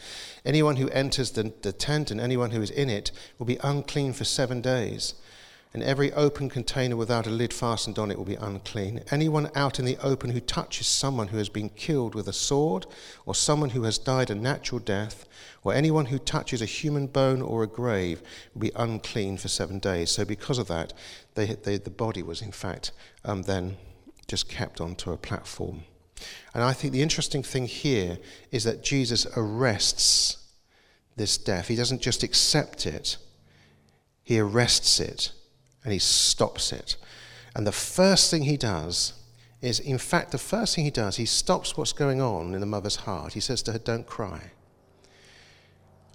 Anyone 0.46 0.78
who 0.78 0.88
enters 0.92 1.32
the, 1.32 1.52
the 1.62 1.74
tent 1.74 2.10
and 2.10 2.22
anyone 2.22 2.52
who 2.52 2.62
is 2.62 2.72
in 2.72 2.90
it 2.90 3.12
will 3.38 3.46
be 3.46 3.60
unclean 3.66 4.14
for 4.14 4.24
seven 4.24 4.62
days. 4.62 5.14
And 5.74 5.84
every 5.84 6.14
open 6.14 6.48
container 6.50 6.96
without 6.96 7.28
a 7.28 7.30
lid 7.30 7.54
fastened 7.54 8.00
on 8.00 8.12
it 8.12 8.18
will 8.18 8.24
be 8.24 8.36
unclean. 8.36 9.04
Anyone 9.12 9.52
out 9.56 9.78
in 9.78 9.84
the 9.84 9.98
open 9.98 10.30
who 10.30 10.40
touches 10.40 10.88
someone 10.88 11.28
who 11.28 11.38
has 11.38 11.50
been 11.50 11.68
killed 11.68 12.16
with 12.16 12.30
a 12.30 12.34
sword, 12.34 12.86
or 13.26 13.36
someone 13.36 13.72
who 13.72 13.84
has 13.84 13.98
died 13.98 14.30
a 14.30 14.36
natural 14.36 14.80
death, 14.80 15.28
or 15.66 15.74
anyone 15.74 16.06
who 16.06 16.18
touches 16.18 16.62
a 16.62 16.66
human 16.66 17.08
bone 17.08 17.42
or 17.42 17.64
a 17.64 17.68
grave 17.68 18.22
will 18.54 18.62
be 18.62 18.72
unclean 18.78 19.36
for 19.36 19.50
seven 19.50 19.80
days. 19.80 20.12
So, 20.12 20.24
because 20.24 20.60
of 20.60 20.70
that, 20.70 20.94
they, 21.36 21.56
they, 21.56 21.76
the 21.76 21.90
body 21.90 22.24
was 22.24 22.42
in 22.42 22.54
fact 22.54 22.94
um, 23.26 23.42
then 23.44 23.76
just 24.32 24.48
kept 24.48 24.80
onto 24.80 25.12
a 25.12 25.18
platform. 25.18 25.84
And 26.54 26.64
I 26.64 26.72
think 26.72 26.94
the 26.94 27.02
interesting 27.02 27.44
thing 27.44 27.68
here 27.68 28.18
is 28.50 28.64
that 28.64 28.82
Jesus 28.82 29.28
arrests 29.36 30.38
this 31.18 31.38
death. 31.38 31.68
He 31.68 31.76
doesn't 31.76 32.02
just 32.02 32.24
accept 32.24 32.86
it, 32.86 33.18
he 34.24 34.40
arrests 34.40 35.02
it 35.02 35.34
and 35.84 35.92
he 35.92 36.00
stops 36.00 36.72
it. 36.72 36.96
And 37.56 37.68
the 37.68 37.74
first 37.74 38.32
thing 38.32 38.44
he 38.44 38.56
does 38.56 39.14
is, 39.62 39.82
in 39.82 39.98
fact, 39.98 40.32
the 40.32 40.38
first 40.38 40.76
thing 40.76 40.86
he 40.86 40.92
does, 40.92 41.18
he 41.18 41.26
stops 41.26 41.76
what's 41.76 41.92
going 41.92 42.22
on 42.22 42.54
in 42.54 42.62
the 42.62 42.66
mother's 42.66 42.96
heart. 42.96 43.34
He 43.34 43.42
says 43.42 43.62
to 43.64 43.74
her, 43.74 43.80
Don't 43.80 44.08
cry. 44.08 44.52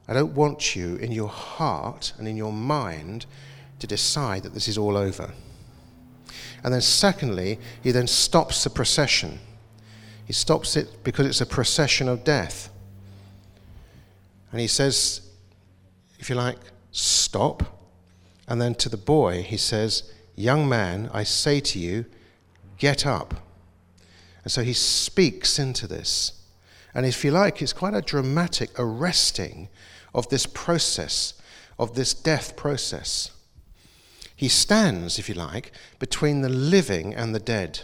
I 0.08 0.14
don't 0.14 0.34
want 0.34 0.74
you 0.74 0.96
in 0.96 1.12
your 1.12 1.28
heart 1.28 2.14
and 2.16 2.26
in 2.26 2.38
your 2.38 2.52
mind 2.52 3.26
to 3.80 3.86
decide 3.86 4.42
that 4.44 4.54
this 4.54 4.68
is 4.68 4.78
all 4.78 4.96
over. 4.96 5.34
And 6.62 6.72
then, 6.72 6.80
secondly, 6.80 7.58
he 7.82 7.90
then 7.90 8.06
stops 8.06 8.64
the 8.64 8.70
procession. 8.70 9.38
He 10.24 10.32
stops 10.32 10.76
it 10.76 11.04
because 11.04 11.26
it's 11.26 11.40
a 11.40 11.46
procession 11.46 12.08
of 12.08 12.24
death. 12.24 12.70
And 14.50 14.60
he 14.60 14.66
says, 14.66 15.20
if 16.18 16.30
you 16.30 16.36
like, 16.36 16.58
stop. 16.90 17.80
And 18.48 18.60
then 18.60 18.74
to 18.76 18.88
the 18.88 18.96
boy, 18.96 19.42
he 19.42 19.56
says, 19.56 20.12
Young 20.34 20.68
man, 20.68 21.10
I 21.14 21.24
say 21.24 21.60
to 21.60 21.78
you, 21.78 22.04
get 22.78 23.06
up. 23.06 23.34
And 24.44 24.52
so 24.52 24.62
he 24.62 24.74
speaks 24.74 25.58
into 25.58 25.86
this. 25.86 26.32
And 26.94 27.04
if 27.04 27.24
you 27.24 27.30
like, 27.30 27.60
it's 27.60 27.72
quite 27.72 27.94
a 27.94 28.02
dramatic 28.02 28.70
arresting 28.78 29.68
of 30.14 30.28
this 30.28 30.46
process, 30.46 31.34
of 31.78 31.94
this 31.94 32.14
death 32.14 32.56
process. 32.56 33.30
He 34.36 34.48
stands, 34.48 35.18
if 35.18 35.28
you 35.28 35.34
like, 35.34 35.72
between 35.98 36.42
the 36.42 36.50
living 36.50 37.14
and 37.14 37.34
the 37.34 37.40
dead. 37.40 37.80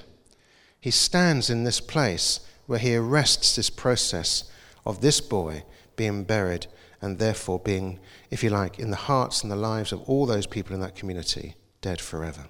He 0.78 0.90
stands 0.90 1.48
in 1.48 1.64
this 1.64 1.80
place 1.80 2.40
where 2.66 2.78
he 2.78 2.94
arrests 2.94 3.56
this 3.56 3.70
process 3.70 4.44
of 4.84 5.00
this 5.00 5.20
boy 5.20 5.64
being 5.96 6.24
buried 6.24 6.66
and 7.00 7.18
therefore 7.18 7.58
being, 7.58 7.98
if 8.30 8.44
you 8.44 8.50
like, 8.50 8.78
in 8.78 8.90
the 8.90 8.96
hearts 8.96 9.42
and 9.42 9.50
the 9.50 9.56
lives 9.56 9.92
of 9.92 10.02
all 10.02 10.26
those 10.26 10.46
people 10.46 10.74
in 10.74 10.80
that 10.82 10.94
community, 10.94 11.54
dead 11.80 12.00
forever. 12.00 12.44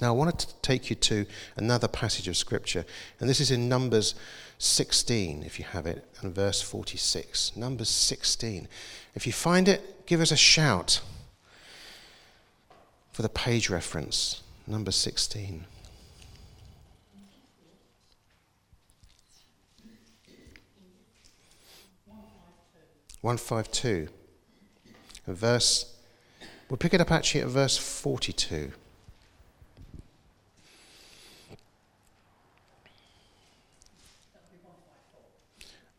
Now, 0.00 0.08
I 0.08 0.16
wanted 0.16 0.40
to 0.40 0.54
take 0.62 0.90
you 0.90 0.96
to 0.96 1.26
another 1.56 1.86
passage 1.86 2.26
of 2.26 2.36
Scripture, 2.36 2.84
and 3.20 3.30
this 3.30 3.40
is 3.40 3.52
in 3.52 3.68
Numbers 3.68 4.16
16, 4.58 5.44
if 5.44 5.58
you 5.58 5.64
have 5.66 5.86
it, 5.86 6.04
and 6.20 6.34
verse 6.34 6.60
46. 6.60 7.56
Numbers 7.56 7.88
16. 7.88 8.66
If 9.14 9.26
you 9.26 9.32
find 9.32 9.68
it, 9.68 10.06
give 10.06 10.20
us 10.20 10.32
a 10.32 10.36
shout 10.36 11.00
for 13.12 13.22
the 13.22 13.28
page 13.28 13.70
reference. 13.70 14.42
Number 14.66 14.90
16. 14.90 15.66
152. 23.22 24.08
Verse, 25.28 25.94
we'll 26.68 26.76
pick 26.76 26.92
it 26.92 27.00
up 27.00 27.12
actually 27.12 27.42
at 27.42 27.46
verse 27.46 27.78
42. 27.78 28.72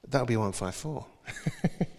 That'll 0.09 0.27
be 0.27 0.35
154. 0.35 1.05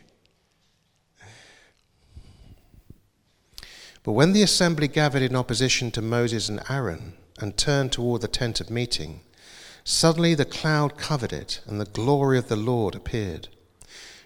but 4.04 4.12
when 4.12 4.32
the 4.32 4.42
assembly 4.42 4.87
gathered 4.87 5.23
in 5.23 5.34
opposition 5.34 5.90
to 5.90 6.02
Moses 6.02 6.49
and 6.49 6.61
Aaron 6.68 7.14
and 7.40 7.56
turned 7.56 7.90
toward 7.90 8.20
the 8.20 8.28
tent 8.28 8.61
of 8.61 8.70
meeting, 8.70 9.20
suddenly 9.82 10.34
the 10.34 10.44
cloud 10.44 10.96
covered 10.96 11.32
it, 11.32 11.61
and 11.66 11.80
the 11.80 11.87
glory 11.87 12.38
of 12.38 12.49
the 12.49 12.56
Lord 12.56 12.94
appeared. 12.94 13.49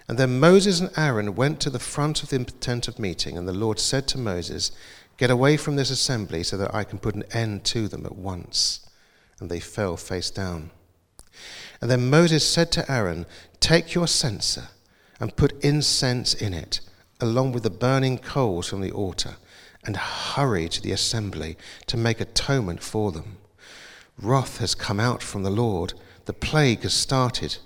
And 0.08 0.18
then 0.18 0.40
Moses 0.40 0.80
and 0.80 0.90
Aaron 0.96 1.34
went 1.34 1.60
to 1.60 1.70
the 1.70 1.78
front 1.78 2.22
of 2.22 2.30
the 2.30 2.44
tent 2.44 2.88
of 2.88 2.98
meeting, 2.98 3.38
and 3.38 3.46
the 3.46 3.52
Lord 3.52 3.78
said 3.78 4.08
to 4.08 4.18
Moses, 4.18 4.72
Get 5.16 5.30
away 5.30 5.56
from 5.56 5.76
this 5.76 5.90
assembly 5.90 6.42
so 6.42 6.56
that 6.56 6.74
I 6.74 6.84
can 6.84 6.98
put 6.98 7.14
an 7.14 7.24
end 7.32 7.64
to 7.66 7.88
them 7.88 8.06
at 8.06 8.16
once. 8.16 8.80
And 9.38 9.50
they 9.50 9.60
fell 9.60 9.96
face 9.96 10.30
down. 10.30 10.70
And 11.80 11.90
then 11.90 12.10
Moses 12.10 12.48
said 12.48 12.72
to 12.72 12.90
Aaron, 12.90 13.26
Take 13.60 13.94
your 13.94 14.08
censer 14.08 14.68
and 15.20 15.36
put 15.36 15.62
incense 15.62 16.34
in 16.34 16.54
it, 16.54 16.80
along 17.20 17.52
with 17.52 17.64
the 17.64 17.70
burning 17.70 18.18
coals 18.18 18.68
from 18.68 18.80
the 18.80 18.92
altar, 18.92 19.36
and 19.84 19.96
hurry 19.96 20.68
to 20.68 20.82
the 20.82 20.92
assembly 20.92 21.56
to 21.86 21.96
make 21.96 22.20
atonement 22.20 22.82
for 22.82 23.12
them. 23.12 23.38
Wrath 24.20 24.58
has 24.58 24.74
come 24.74 24.98
out 25.00 25.22
from 25.22 25.42
the 25.42 25.50
Lord, 25.50 25.94
the 26.24 26.32
plague 26.32 26.82
has 26.82 26.94
started 26.94 27.58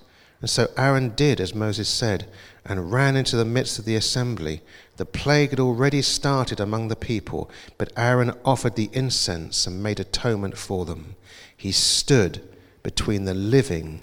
and 0.42 0.50
so 0.50 0.68
Aaron 0.76 1.10
did 1.10 1.40
as 1.40 1.54
Moses 1.54 1.88
said 1.88 2.26
and 2.66 2.92
ran 2.92 3.16
into 3.16 3.36
the 3.36 3.44
midst 3.44 3.78
of 3.78 3.84
the 3.84 3.94
assembly. 3.94 4.60
The 4.96 5.06
plague 5.06 5.50
had 5.50 5.60
already 5.60 6.02
started 6.02 6.58
among 6.58 6.88
the 6.88 6.96
people, 6.96 7.48
but 7.78 7.92
Aaron 7.96 8.34
offered 8.44 8.74
the 8.74 8.90
incense 8.92 9.66
and 9.66 9.82
made 9.82 10.00
atonement 10.00 10.58
for 10.58 10.84
them. 10.84 11.14
He 11.56 11.70
stood 11.70 12.42
between 12.82 13.24
the 13.24 13.34
living 13.34 14.02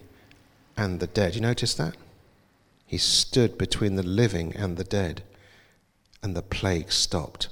and 0.77 1.01
the 1.01 1.07
dead. 1.07 1.35
You 1.35 1.41
notice 1.41 1.73
that? 1.73 1.95
He 2.87 2.97
stood 2.97 3.57
between 3.57 3.95
the 3.95 4.03
living 4.03 4.55
and 4.55 4.77
the 4.77 4.85
dead, 4.85 5.23
and 6.23 6.35
the 6.35 6.41
plague 6.41 6.91
stopped. 6.91 7.49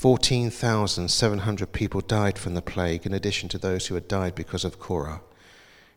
14,700 0.00 1.72
people 1.74 2.00
died 2.00 2.38
from 2.38 2.54
the 2.54 2.62
plague, 2.62 3.04
in 3.04 3.12
addition 3.12 3.50
to 3.50 3.58
those 3.58 3.88
who 3.88 3.94
had 3.94 4.08
died 4.08 4.34
because 4.34 4.64
of 4.64 4.78
Korah. 4.78 5.20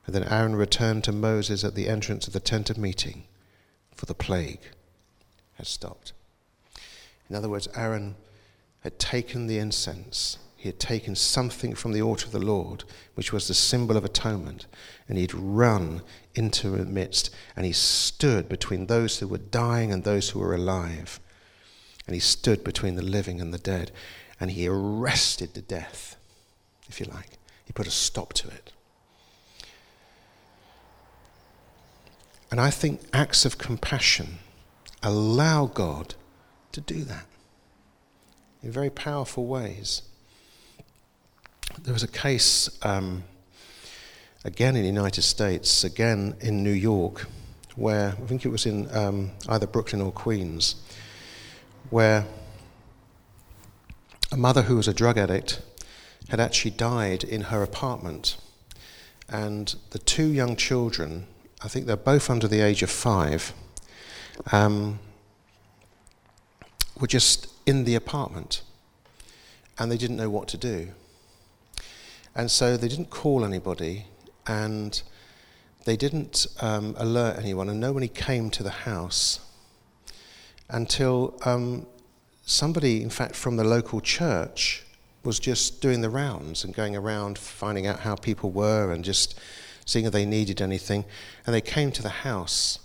And 0.05 0.13
then 0.13 0.25
Aaron 0.25 0.57
returned 0.57 1.05
to 1.05 1.13
Moses 1.13 1.63
at 1.63 1.73
the 1.73 1.87
entrance 1.87 2.27
of 2.27 2.33
the 2.33 2.41
tent 2.41 2.69
of 2.69 2.77
meeting, 2.77 3.23
for 3.95 4.05
the 4.05 4.13
plague 4.13 4.59
had 5.53 5.67
stopped. 5.67 6.11
In 7.29 7.37
other 7.37 7.47
words, 7.47 7.69
Aaron 7.77 8.15
had 8.81 8.99
taken 8.99 9.47
the 9.47 9.57
incense, 9.57 10.37
he 10.57 10.67
had 10.67 10.81
taken 10.81 11.15
something 11.15 11.73
from 11.73 11.93
the 11.93 12.01
altar 12.01 12.25
of 12.25 12.33
the 12.33 12.39
Lord, 12.39 12.83
which 13.15 13.31
was 13.31 13.47
the 13.47 13.53
symbol 13.53 13.95
of 13.95 14.03
atonement, 14.03 14.65
and 15.07 15.17
he'd 15.17 15.33
run 15.33 16.01
into 16.35 16.71
the 16.71 16.83
midst, 16.83 17.33
and 17.55 17.65
he 17.65 17.71
stood 17.71 18.49
between 18.49 18.87
those 18.87 19.19
who 19.19 19.29
were 19.29 19.37
dying 19.37 19.93
and 19.93 20.03
those 20.03 20.31
who 20.31 20.39
were 20.39 20.53
alive. 20.53 21.21
And 22.05 22.13
he 22.13 22.19
stood 22.19 22.63
between 22.63 22.95
the 22.95 23.01
living 23.01 23.39
and 23.39 23.53
the 23.53 23.57
dead, 23.57 23.91
and 24.39 24.51
he 24.51 24.67
arrested 24.67 25.53
the 25.53 25.61
death, 25.61 26.17
if 26.89 26.99
you 26.99 27.05
like. 27.05 27.37
He 27.65 27.73
put 27.73 27.87
a 27.87 27.91
stop 27.91 28.33
to 28.33 28.49
it. 28.49 28.71
And 32.51 32.59
I 32.61 32.69
think 32.69 33.01
acts 33.13 33.45
of 33.45 33.57
compassion 33.57 34.39
allow 35.01 35.65
God 35.65 36.15
to 36.71 36.81
do 36.81 37.03
that 37.05 37.25
in 38.61 38.71
very 38.71 38.89
powerful 38.89 39.45
ways. 39.45 40.03
There 41.81 41.93
was 41.93 42.03
a 42.03 42.07
case, 42.07 42.69
um, 42.83 43.23
again 44.45 44.75
in 44.75 44.83
the 44.83 44.87
United 44.87 45.23
States, 45.23 45.83
again 45.83 46.35
in 46.41 46.63
New 46.63 46.71
York, 46.71 47.27
where 47.75 48.09
I 48.09 48.25
think 48.27 48.45
it 48.45 48.49
was 48.49 48.65
in 48.65 48.93
um, 48.95 49.31
either 49.49 49.65
Brooklyn 49.65 50.01
or 50.01 50.11
Queens, 50.11 50.75
where 51.93 52.25
a 54.32 54.38
mother 54.38 54.63
who 54.63 54.75
was 54.75 54.88
a 54.88 54.93
drug 54.93 55.15
addict 55.15 55.62
had 56.29 56.39
actually 56.39 56.71
died 56.71 57.23
in 57.23 57.41
her 57.41 57.62
apartment. 57.62 58.36
And 59.29 59.75
the 59.91 59.99
two 59.99 60.25
young 60.25 60.56
children 60.56 61.27
I 61.63 61.67
think 61.69 61.86
they're 61.86 61.95
both 61.95 62.29
under 62.29 62.47
the 62.47 62.60
age 62.60 62.84
of 62.84 62.89
five, 62.89 63.53
um, 64.51 64.99
were 66.99 67.08
just 67.08 67.47
in 67.65 67.86
the 67.86 67.95
apartment 67.95 68.63
and 69.79 69.89
they 69.89 69.97
didn't 69.97 70.17
know 70.17 70.29
what 70.29 70.47
to 70.49 70.58
do. 70.58 70.89
And 72.36 72.51
so 72.51 72.75
they 72.75 72.89
didn't 72.89 73.12
call 73.12 73.45
anybody 73.45 74.08
and 74.45 75.01
they 75.86 75.95
didn't 75.95 76.47
um, 76.60 76.95
alert 76.97 77.38
anyone, 77.38 77.69
and 77.69 77.79
nobody 77.79 78.08
came 78.08 78.49
to 78.51 78.63
the 78.63 78.69
house 78.69 79.39
until 80.73 81.39
um, 81.45 81.86
somebody, 82.45 83.01
in 83.01 83.09
fact, 83.09 83.36
from 83.36 83.55
the 83.55 83.63
local 83.63 84.01
church 84.01 84.83
was 85.23 85.39
just 85.39 85.81
doing 85.81 86.01
the 86.01 86.09
rounds 86.09 86.63
and 86.63 86.73
going 86.73 86.95
around 86.95 87.38
finding 87.38 87.88
out 87.88 88.01
how 88.01 88.15
people 88.15 88.51
were 88.51 88.91
and 88.91 89.05
just 89.05 89.39
seeing 89.86 90.05
if 90.05 90.12
they 90.12 90.25
needed 90.25 90.62
anything. 90.62 91.05
And 91.45 91.53
they 91.53 91.62
came 91.62 91.91
to 91.91 92.01
the 92.01 92.09
house 92.09 92.79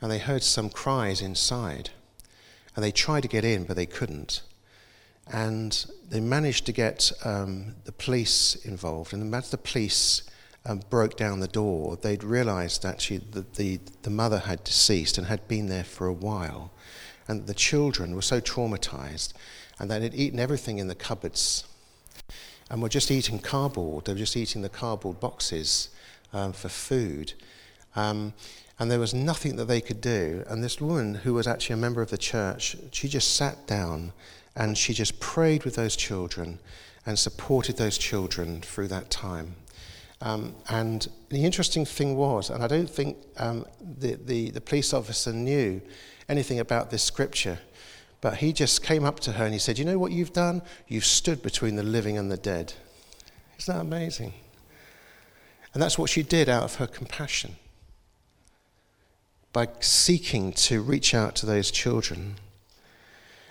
and 0.00 0.10
they 0.10 0.18
heard 0.18 0.42
some 0.42 0.70
cries 0.70 1.20
inside. 1.20 1.90
And 2.74 2.84
they 2.84 2.92
tried 2.92 3.22
to 3.22 3.28
get 3.28 3.44
in, 3.44 3.64
but 3.64 3.76
they 3.76 3.84
couldn't. 3.84 4.42
And 5.30 5.84
they 6.08 6.20
managed 6.20 6.64
to 6.66 6.72
get 6.72 7.12
um, 7.24 7.74
the 7.84 7.92
police 7.92 8.54
involved. 8.64 9.12
And 9.12 9.32
the 9.32 9.58
police 9.58 10.22
um, 10.64 10.80
broke 10.90 11.16
down 11.16 11.40
the 11.40 11.48
door, 11.48 11.96
they'd 11.96 12.24
realized 12.24 12.84
actually 12.84 13.18
that 13.32 13.54
the, 13.54 13.80
the 14.02 14.10
mother 14.10 14.38
had 14.38 14.64
deceased 14.64 15.18
and 15.18 15.26
had 15.26 15.46
been 15.48 15.66
there 15.66 15.84
for 15.84 16.06
a 16.06 16.12
while. 16.12 16.70
And 17.28 17.46
the 17.46 17.54
children 17.54 18.14
were 18.14 18.22
so 18.22 18.40
traumatized 18.40 19.32
and 19.78 19.90
they 19.90 20.00
had 20.00 20.14
eaten 20.14 20.38
everything 20.38 20.78
in 20.78 20.88
the 20.88 20.94
cupboards 20.94 21.64
and 22.70 22.80
were 22.80 22.88
just 22.88 23.10
eating 23.10 23.38
cardboard. 23.38 24.04
They 24.04 24.12
were 24.12 24.18
just 24.18 24.36
eating 24.36 24.62
the 24.62 24.68
cardboard 24.68 25.20
boxes 25.20 25.88
um, 26.32 26.52
for 26.52 26.68
food. 26.68 27.34
Um, 27.94 28.32
and 28.78 28.90
there 28.90 28.98
was 28.98 29.14
nothing 29.14 29.56
that 29.56 29.66
they 29.66 29.80
could 29.80 30.00
do. 30.00 30.44
And 30.48 30.64
this 30.64 30.80
woman, 30.80 31.14
who 31.14 31.34
was 31.34 31.46
actually 31.46 31.74
a 31.74 31.78
member 31.78 32.02
of 32.02 32.10
the 32.10 32.18
church, 32.18 32.76
she 32.90 33.08
just 33.08 33.34
sat 33.34 33.66
down 33.66 34.12
and 34.56 34.76
she 34.76 34.92
just 34.92 35.20
prayed 35.20 35.64
with 35.64 35.76
those 35.76 35.96
children 35.96 36.58
and 37.04 37.18
supported 37.18 37.76
those 37.76 37.98
children 37.98 38.60
through 38.60 38.88
that 38.88 39.10
time. 39.10 39.56
Um, 40.22 40.54
and 40.68 41.08
the 41.30 41.44
interesting 41.44 41.84
thing 41.84 42.16
was, 42.16 42.48
and 42.48 42.62
I 42.62 42.68
don't 42.68 42.88
think 42.88 43.16
um, 43.38 43.66
the, 43.80 44.14
the, 44.14 44.50
the 44.50 44.60
police 44.60 44.94
officer 44.94 45.32
knew 45.32 45.82
anything 46.28 46.60
about 46.60 46.92
this 46.92 47.02
scripture, 47.02 47.58
but 48.20 48.36
he 48.36 48.52
just 48.52 48.84
came 48.84 49.04
up 49.04 49.18
to 49.20 49.32
her 49.32 49.44
and 49.44 49.52
he 49.52 49.58
said, 49.58 49.80
You 49.80 49.84
know 49.84 49.98
what 49.98 50.12
you've 50.12 50.32
done? 50.32 50.62
You've 50.86 51.04
stood 51.04 51.42
between 51.42 51.74
the 51.74 51.82
living 51.82 52.16
and 52.16 52.30
the 52.30 52.36
dead. 52.36 52.74
Isn't 53.58 53.74
that 53.74 53.80
amazing? 53.80 54.32
And 55.74 55.82
that's 55.82 55.98
what 55.98 56.08
she 56.08 56.22
did 56.22 56.48
out 56.48 56.62
of 56.62 56.76
her 56.76 56.86
compassion. 56.86 57.56
By 59.52 59.68
seeking 59.80 60.52
to 60.52 60.82
reach 60.82 61.14
out 61.14 61.34
to 61.36 61.46
those 61.46 61.72
children. 61.72 62.36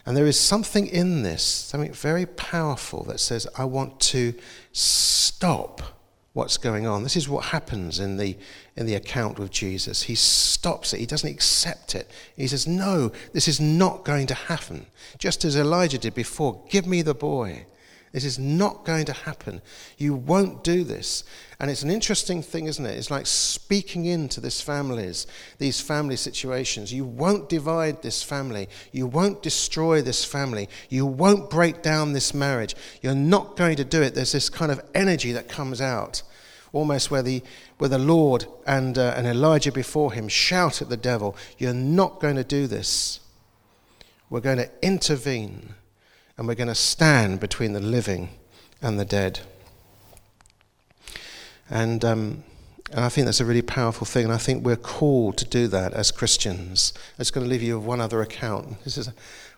And 0.05 0.15
there 0.15 0.25
is 0.25 0.39
something 0.39 0.87
in 0.87 1.23
this, 1.23 1.43
something 1.43 1.91
very 1.91 2.25
powerful 2.25 3.03
that 3.09 3.19
says, 3.19 3.45
I 3.57 3.65
want 3.65 3.99
to 3.99 4.33
stop 4.71 6.00
what's 6.33 6.57
going 6.57 6.87
on. 6.87 7.03
This 7.03 7.17
is 7.17 7.27
what 7.27 7.45
happens 7.45 7.99
in 7.99 8.17
the, 8.17 8.37
in 8.75 8.85
the 8.85 8.95
account 8.95 9.37
with 9.37 9.51
Jesus. 9.51 10.03
He 10.03 10.15
stops 10.15 10.93
it, 10.93 10.99
he 10.99 11.05
doesn't 11.05 11.29
accept 11.29 11.95
it. 11.95 12.09
He 12.35 12.47
says, 12.47 12.67
No, 12.67 13.11
this 13.33 13.47
is 13.47 13.59
not 13.59 14.05
going 14.05 14.27
to 14.27 14.33
happen. 14.33 14.85
Just 15.17 15.43
as 15.43 15.55
Elijah 15.55 15.97
did 15.97 16.13
before, 16.13 16.63
give 16.69 16.87
me 16.87 17.01
the 17.01 17.13
boy. 17.13 17.65
This 18.11 18.25
is 18.25 18.37
not 18.37 18.83
going 18.83 19.05
to 19.05 19.13
happen. 19.13 19.61
You 19.97 20.13
won't 20.13 20.65
do 20.65 20.83
this. 20.83 21.23
And 21.61 21.71
it's 21.71 21.83
an 21.83 21.89
interesting 21.89 22.41
thing, 22.41 22.65
isn't 22.65 22.85
it? 22.85 22.97
It's 22.97 23.09
like 23.09 23.25
speaking 23.25 24.05
into 24.05 24.41
this 24.41 24.59
families, 24.59 25.27
these 25.59 25.79
family 25.79 26.17
situations. 26.17 26.91
You 26.91 27.05
won't 27.05 27.47
divide 27.47 28.01
this 28.01 28.21
family. 28.21 28.67
You 28.91 29.07
won't 29.07 29.41
destroy 29.41 30.01
this 30.01 30.25
family. 30.25 30.67
You 30.89 31.05
won't 31.05 31.49
break 31.49 31.81
down 31.81 32.11
this 32.11 32.33
marriage. 32.33 32.75
You're 33.01 33.15
not 33.15 33.55
going 33.55 33.77
to 33.77 33.85
do 33.85 34.01
it. 34.01 34.13
There's 34.13 34.33
this 34.33 34.49
kind 34.49 34.73
of 34.73 34.81
energy 34.93 35.31
that 35.31 35.47
comes 35.47 35.79
out, 35.79 36.21
almost 36.73 37.11
where 37.11 37.23
the, 37.23 37.41
where 37.77 37.89
the 37.89 37.97
Lord 37.97 38.45
and, 38.67 38.97
uh, 38.97 39.13
and 39.15 39.25
Elijah 39.25 39.71
before 39.71 40.11
him 40.11 40.27
shout 40.27 40.81
at 40.81 40.89
the 40.89 40.97
devil, 40.97 41.37
You're 41.57 41.73
not 41.73 42.19
going 42.19 42.35
to 42.35 42.43
do 42.43 42.67
this. 42.67 43.21
We're 44.29 44.41
going 44.41 44.57
to 44.57 44.69
intervene 44.81 45.75
and 46.41 46.47
we're 46.47 46.55
going 46.55 46.67
to 46.67 46.73
stand 46.73 47.39
between 47.39 47.73
the 47.73 47.79
living 47.79 48.27
and 48.81 48.99
the 48.99 49.05
dead. 49.05 49.41
And, 51.69 52.03
um, 52.03 52.43
and 52.89 53.01
I 53.01 53.09
think 53.09 53.25
that's 53.25 53.39
a 53.39 53.45
really 53.45 53.61
powerful 53.61 54.07
thing, 54.07 54.23
and 54.23 54.33
I 54.33 54.39
think 54.39 54.65
we're 54.65 54.75
called 54.75 55.37
to 55.37 55.45
do 55.45 55.67
that 55.67 55.93
as 55.93 56.09
Christians. 56.09 56.93
I'm 56.97 57.17
just 57.19 57.33
going 57.33 57.45
to 57.45 57.49
leave 57.49 57.61
you 57.61 57.77
with 57.77 57.85
one 57.85 58.01
other 58.01 58.23
account. 58.23 58.83
This 58.83 58.97
is 58.97 59.11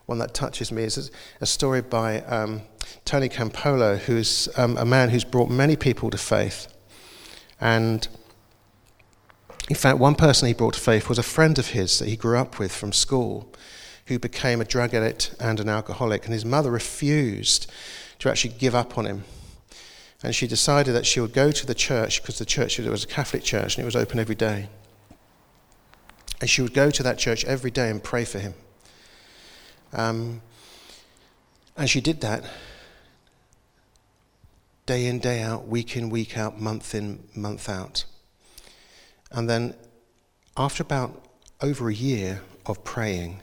one 0.07 0.17
that 0.17 0.33
touches 0.33 0.73
me. 0.73 0.83
It's 0.83 1.09
a 1.39 1.45
story 1.45 1.79
by 1.79 2.19
um, 2.23 2.63
Tony 3.05 3.29
Campolo, 3.29 3.97
who's 3.97 4.49
um, 4.57 4.75
a 4.77 4.83
man 4.83 5.09
who's 5.09 5.23
brought 5.23 5.49
many 5.49 5.77
people 5.77 6.09
to 6.09 6.17
faith. 6.17 6.67
And 7.61 8.05
in 9.69 9.77
fact, 9.77 9.99
one 9.99 10.15
person 10.15 10.49
he 10.49 10.53
brought 10.53 10.73
to 10.73 10.81
faith 10.81 11.07
was 11.07 11.17
a 11.17 11.23
friend 11.23 11.57
of 11.57 11.67
his 11.67 11.99
that 11.99 12.09
he 12.09 12.17
grew 12.17 12.37
up 12.37 12.59
with 12.59 12.73
from 12.73 12.91
school 12.91 13.47
who 14.07 14.19
became 14.19 14.59
a 14.59 14.65
drug 14.65 14.93
addict 14.93 15.33
and 15.39 15.59
an 15.59 15.69
alcoholic, 15.69 16.25
and 16.25 16.33
his 16.33 16.45
mother 16.45 16.71
refused 16.71 17.71
to 18.19 18.29
actually 18.29 18.53
give 18.53 18.75
up 18.75 18.97
on 18.97 19.05
him. 19.05 19.23
And 20.23 20.33
she 20.33 20.47
decided 20.47 20.93
that 20.93 21.05
she 21.05 21.19
would 21.19 21.33
go 21.33 21.51
to 21.51 21.65
the 21.65 21.75
church 21.75 22.21
because 22.21 22.39
the 22.39 22.45
church 22.45 22.79
was 22.79 23.03
a 23.03 23.07
Catholic 23.07 23.43
church 23.43 23.75
and 23.75 23.83
it 23.83 23.85
was 23.85 23.95
open 23.95 24.19
every 24.19 24.35
day. 24.35 24.69
And 26.39 26.49
she 26.49 26.61
would 26.61 26.73
go 26.73 26.89
to 26.91 27.03
that 27.03 27.17
church 27.17 27.43
every 27.45 27.71
day 27.71 27.89
and 27.89 28.01
pray 28.01 28.23
for 28.23 28.39
him. 28.39 28.53
Um, 29.91 30.41
and 31.75 31.89
she 31.89 31.99
did 31.99 32.21
that 32.21 32.43
day 34.85 35.05
in, 35.07 35.19
day 35.19 35.41
out, 35.41 35.67
week 35.67 35.95
in, 35.95 36.09
week 36.09 36.37
out, 36.37 36.59
month 36.59 36.95
in, 36.95 37.23
month 37.35 37.69
out. 37.69 38.05
And 39.31 39.49
then, 39.49 39.75
after 40.55 40.83
about 40.83 41.25
over 41.61 41.89
a 41.89 41.93
year 41.93 42.41
of 42.65 42.83
praying, 42.83 43.39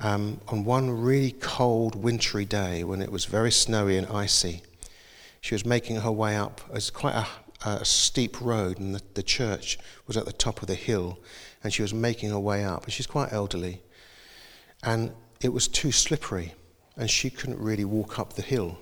um, 0.00 0.40
on 0.48 0.64
one 0.64 0.90
really 0.90 1.32
cold, 1.32 1.94
wintry 1.94 2.44
day 2.44 2.84
when 2.84 3.02
it 3.02 3.12
was 3.12 3.26
very 3.26 3.52
snowy 3.52 3.96
and 3.96 4.06
icy, 4.06 4.62
she 5.40 5.54
was 5.54 5.66
making 5.66 5.96
her 5.96 6.10
way 6.10 6.36
up. 6.36 6.62
It 6.68 6.74
was 6.74 6.90
quite 6.90 7.14
a, 7.14 7.68
a 7.68 7.84
steep 7.84 8.40
road, 8.40 8.78
and 8.78 8.94
the, 8.94 9.02
the, 9.14 9.22
church 9.22 9.78
was 10.06 10.16
at 10.16 10.24
the 10.24 10.32
top 10.32 10.62
of 10.62 10.68
the 10.68 10.74
hill, 10.74 11.18
and 11.62 11.72
she 11.72 11.82
was 11.82 11.92
making 11.92 12.30
her 12.30 12.38
way 12.38 12.64
up. 12.64 12.84
And 12.84 12.92
she's 12.92 13.06
quite 13.06 13.32
elderly, 13.32 13.82
and 14.82 15.12
it 15.42 15.52
was 15.52 15.68
too 15.68 15.92
slippery, 15.92 16.54
and 16.96 17.10
she 17.10 17.28
couldn't 17.28 17.58
really 17.58 17.84
walk 17.84 18.18
up 18.18 18.32
the 18.32 18.42
hill. 18.42 18.78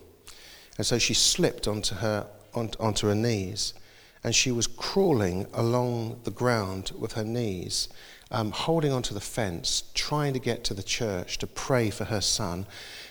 And 0.76 0.86
so 0.86 0.98
she 0.98 1.14
slipped 1.14 1.66
onto 1.66 1.96
her, 1.96 2.28
on, 2.54 2.70
onto 2.78 3.08
her 3.08 3.14
knees, 3.16 3.74
and 4.22 4.34
she 4.34 4.52
was 4.52 4.68
crawling 4.68 5.46
along 5.52 6.20
the 6.22 6.30
ground 6.30 6.92
with 6.96 7.12
her 7.12 7.24
knees 7.24 7.88
um, 8.30 8.50
holding 8.50 8.92
onto 8.92 9.14
the 9.14 9.20
fence, 9.20 9.84
trying 9.94 10.32
to 10.34 10.38
get 10.38 10.64
to 10.64 10.74
the 10.74 10.82
church 10.82 11.38
to 11.38 11.46
pray 11.46 11.90
for 11.90 12.04
her 12.04 12.20
son. 12.20 12.66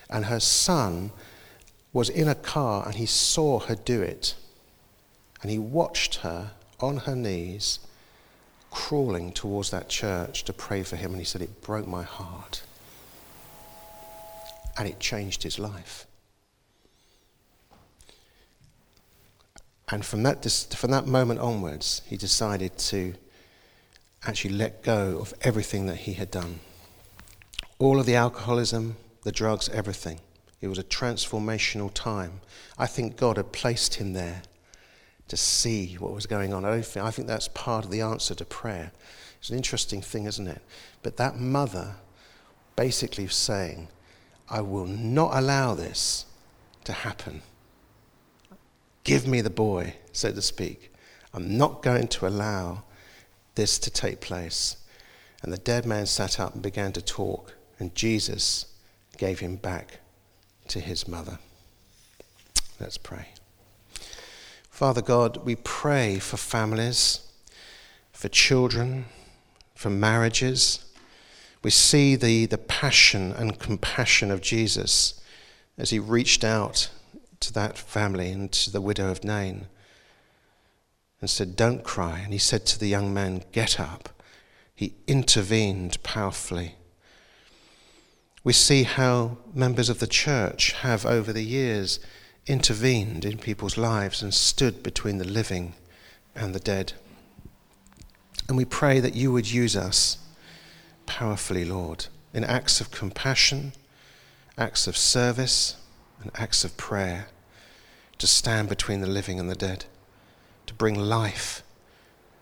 And 0.10 0.25
her 0.25 0.39
son 0.39 1.12
was 1.91 2.10
in 2.10 2.27
a 2.27 2.36
car 2.36 2.86
and 2.86 2.95
he 2.95 3.06
saw 3.06 3.60
her 3.60 3.75
do 3.75 4.01
it. 4.01 4.36
And 5.41 5.51
he 5.51 5.60
watched 5.60 6.15
her 6.17 6.51
on 6.80 6.97
her 6.97 7.15
knees, 7.15 7.80
crawling 8.69 9.32
towards 9.32 9.71
that 9.71 9.89
church 9.89 10.43
to 10.43 10.53
pray 10.53 10.84
for 10.84 10.95
him. 10.95 11.12
And 11.12 11.19
he 11.19 11.25
said, 11.25 11.41
It 11.41 11.62
broke 11.62 11.88
my 11.88 12.03
heart. 12.03 12.62
And 14.77 14.88
it 14.88 14.99
changed 14.99 15.41
his 15.43 15.58
life. 15.58 16.06
And 19.89 20.06
from 20.06 20.23
that, 20.23 20.43
from 20.75 20.91
that 20.91 21.08
moment 21.08 21.39
onwards, 21.39 22.01
he 22.06 22.17
decided 22.17 22.77
to 22.77 23.13
actually 24.25 24.56
let 24.56 24.84
go 24.84 25.19
of 25.19 25.34
everything 25.41 25.86
that 25.88 25.97
he 25.97 26.13
had 26.13 26.32
done. 26.32 26.60
All 27.80 27.99
of 27.99 28.06
the 28.06 28.15
alcoholism, 28.15 28.97
the 29.23 29.32
drugs, 29.32 29.69
everything. 29.69 30.19
It 30.62 30.67
was 30.67 30.80
a 30.80 30.84
transformational 30.84 31.93
time. 31.93 32.41
I 32.77 32.88
think 32.88 33.17
God 33.17 33.38
had 33.38 33.51
placed 33.51 33.95
him 33.95 34.13
there 34.13 34.41
to 35.27 35.38
see 35.38 35.95
what 35.95 36.13
was 36.13 36.25
going 36.25 36.53
on. 36.53 36.65
I, 36.65 36.82
think, 36.82 37.06
I 37.06 37.12
think 37.12 37.27
that's 37.27 37.49
part 37.49 37.86
of 37.86 37.91
the 37.91 38.01
answer 38.01 38.34
to 38.36 38.45
prayer. 38.45 38.91
It's 39.39 39.49
an 39.49 39.58
interesting 39.58 40.01
thing, 40.01 40.25
isn't 40.25 40.47
it? 40.47 40.62
But 41.03 41.17
that 41.17 41.38
mother 41.38 41.95
basically 42.75 43.27
saying, 43.27 43.89
I 44.49 44.62
will 44.62 44.86
not 44.86 45.32
allow 45.36 45.73
this 45.73 46.25
to 46.86 46.93
happen. 46.93 47.41
Give 49.03 49.27
me 49.27 49.41
the 49.41 49.49
boy, 49.49 49.95
so 50.12 50.32
to 50.32 50.41
speak. 50.41 50.93
I'm 51.34 51.58
not 51.58 51.84
going 51.84 52.08
to 52.08 52.27
allow 52.27 52.84
this 53.58 53.78
to 53.80 53.91
take 53.91 54.22
place. 54.22 54.78
And 55.43 55.52
the 55.52 55.58
dead 55.58 55.86
man 55.86 56.06
sat 56.06 56.39
up 56.39 56.54
and 56.54 56.63
began 56.63 56.93
to 56.93 57.02
talk, 57.02 57.54
and 57.78 57.93
Jesus 57.93 58.67
gave 59.17 59.39
him 59.39 59.58
back 59.58 60.00
to 60.70 60.80
his 60.80 61.08
mother. 61.08 61.39
Let's 62.80 62.98
pray. 62.98 63.30
Father 64.70 65.02
God, 65.02 65.43
we 65.43 65.56
pray 65.56 66.20
for 66.20 66.38
families, 66.38 67.22
for 68.13 68.30
children, 68.30 69.06
for 69.76 69.89
marriages. 69.89 70.86
We 71.63 71.72
see 71.72 72.15
the, 72.15 72.46
the 72.46 72.58
passion 72.58 73.32
and 73.32 73.60
compassion 73.60 74.32
of 74.32 74.41
Jesus 74.41 75.20
as 75.78 75.89
he 75.89 76.00
reached 76.00 76.43
out 76.43 76.89
to 77.39 77.54
that 77.54 77.78
family 77.78 78.32
and 78.32 78.52
to 78.52 78.72
the 78.72 78.82
widow 78.82 79.10
of 79.10 79.24
Nain 79.24 79.67
and 81.19 81.30
said, 81.30 81.56
Don't 81.56 81.84
cry. 81.84 82.19
And 82.19 82.34
he 82.34 82.39
said 82.39 82.65
to 82.67 82.80
the 82.80 82.88
young 82.88 83.13
man, 83.13 83.43
Get 83.51 83.80
up. 83.80 84.10
He 84.75 84.93
intervened 85.08 86.01
powerfully. 86.03 86.75
We 88.43 88.53
see 88.53 88.84
how 88.84 89.38
members 89.53 89.89
of 89.89 89.99
the 89.99 90.08
church 90.08 90.73
have, 90.73 91.06
over 91.06 91.34
the 91.34 91.43
years, 91.43 91.99
intervened 92.45 93.25
in 93.25 93.38
people's 93.38 93.77
lives 93.77 94.21
and 94.21 94.34
stood 94.34 94.84
between 94.84 95.17
the 95.17 95.27
living 95.27 95.73
and 96.36 96.53
the 96.53 96.60
dead. 96.60 96.93
And 98.47 98.56
we 98.56 98.63
pray 98.63 98.99
that 98.99 99.15
you 99.15 99.32
would 99.34 99.51
use 99.51 99.75
us 99.75 100.19
powerfully, 101.06 101.65
Lord, 101.65 102.06
in 102.34 102.43
acts 102.43 102.80
of 102.80 102.91
compassion, 102.91 103.73
acts 104.58 104.88
of 104.88 104.95
service, 104.95 105.75
and 106.21 106.32
acts 106.36 106.63
of 106.63 106.77
prayer 106.77 107.27
to 108.19 108.27
stand 108.27 108.69
between 108.69 109.01
the 109.01 109.08
living 109.08 109.39
and 109.39 109.49
the 109.49 109.56
dead 109.56 109.86
to 110.67 110.73
bring 110.73 110.95
life, 110.95 111.63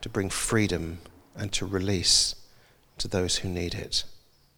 to 0.01 0.09
bring 0.09 0.29
freedom, 0.29 0.99
and 1.35 1.51
to 1.53 1.65
release 1.65 2.35
to 2.97 3.07
those 3.07 3.37
who 3.37 3.49
need 3.49 3.73
it. 3.73 4.03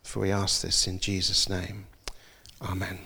For 0.04 0.22
we 0.22 0.32
ask 0.32 0.62
this 0.62 0.88
in 0.88 1.00
Jesus' 1.00 1.48
name. 1.50 1.86
Amen. 2.62 3.00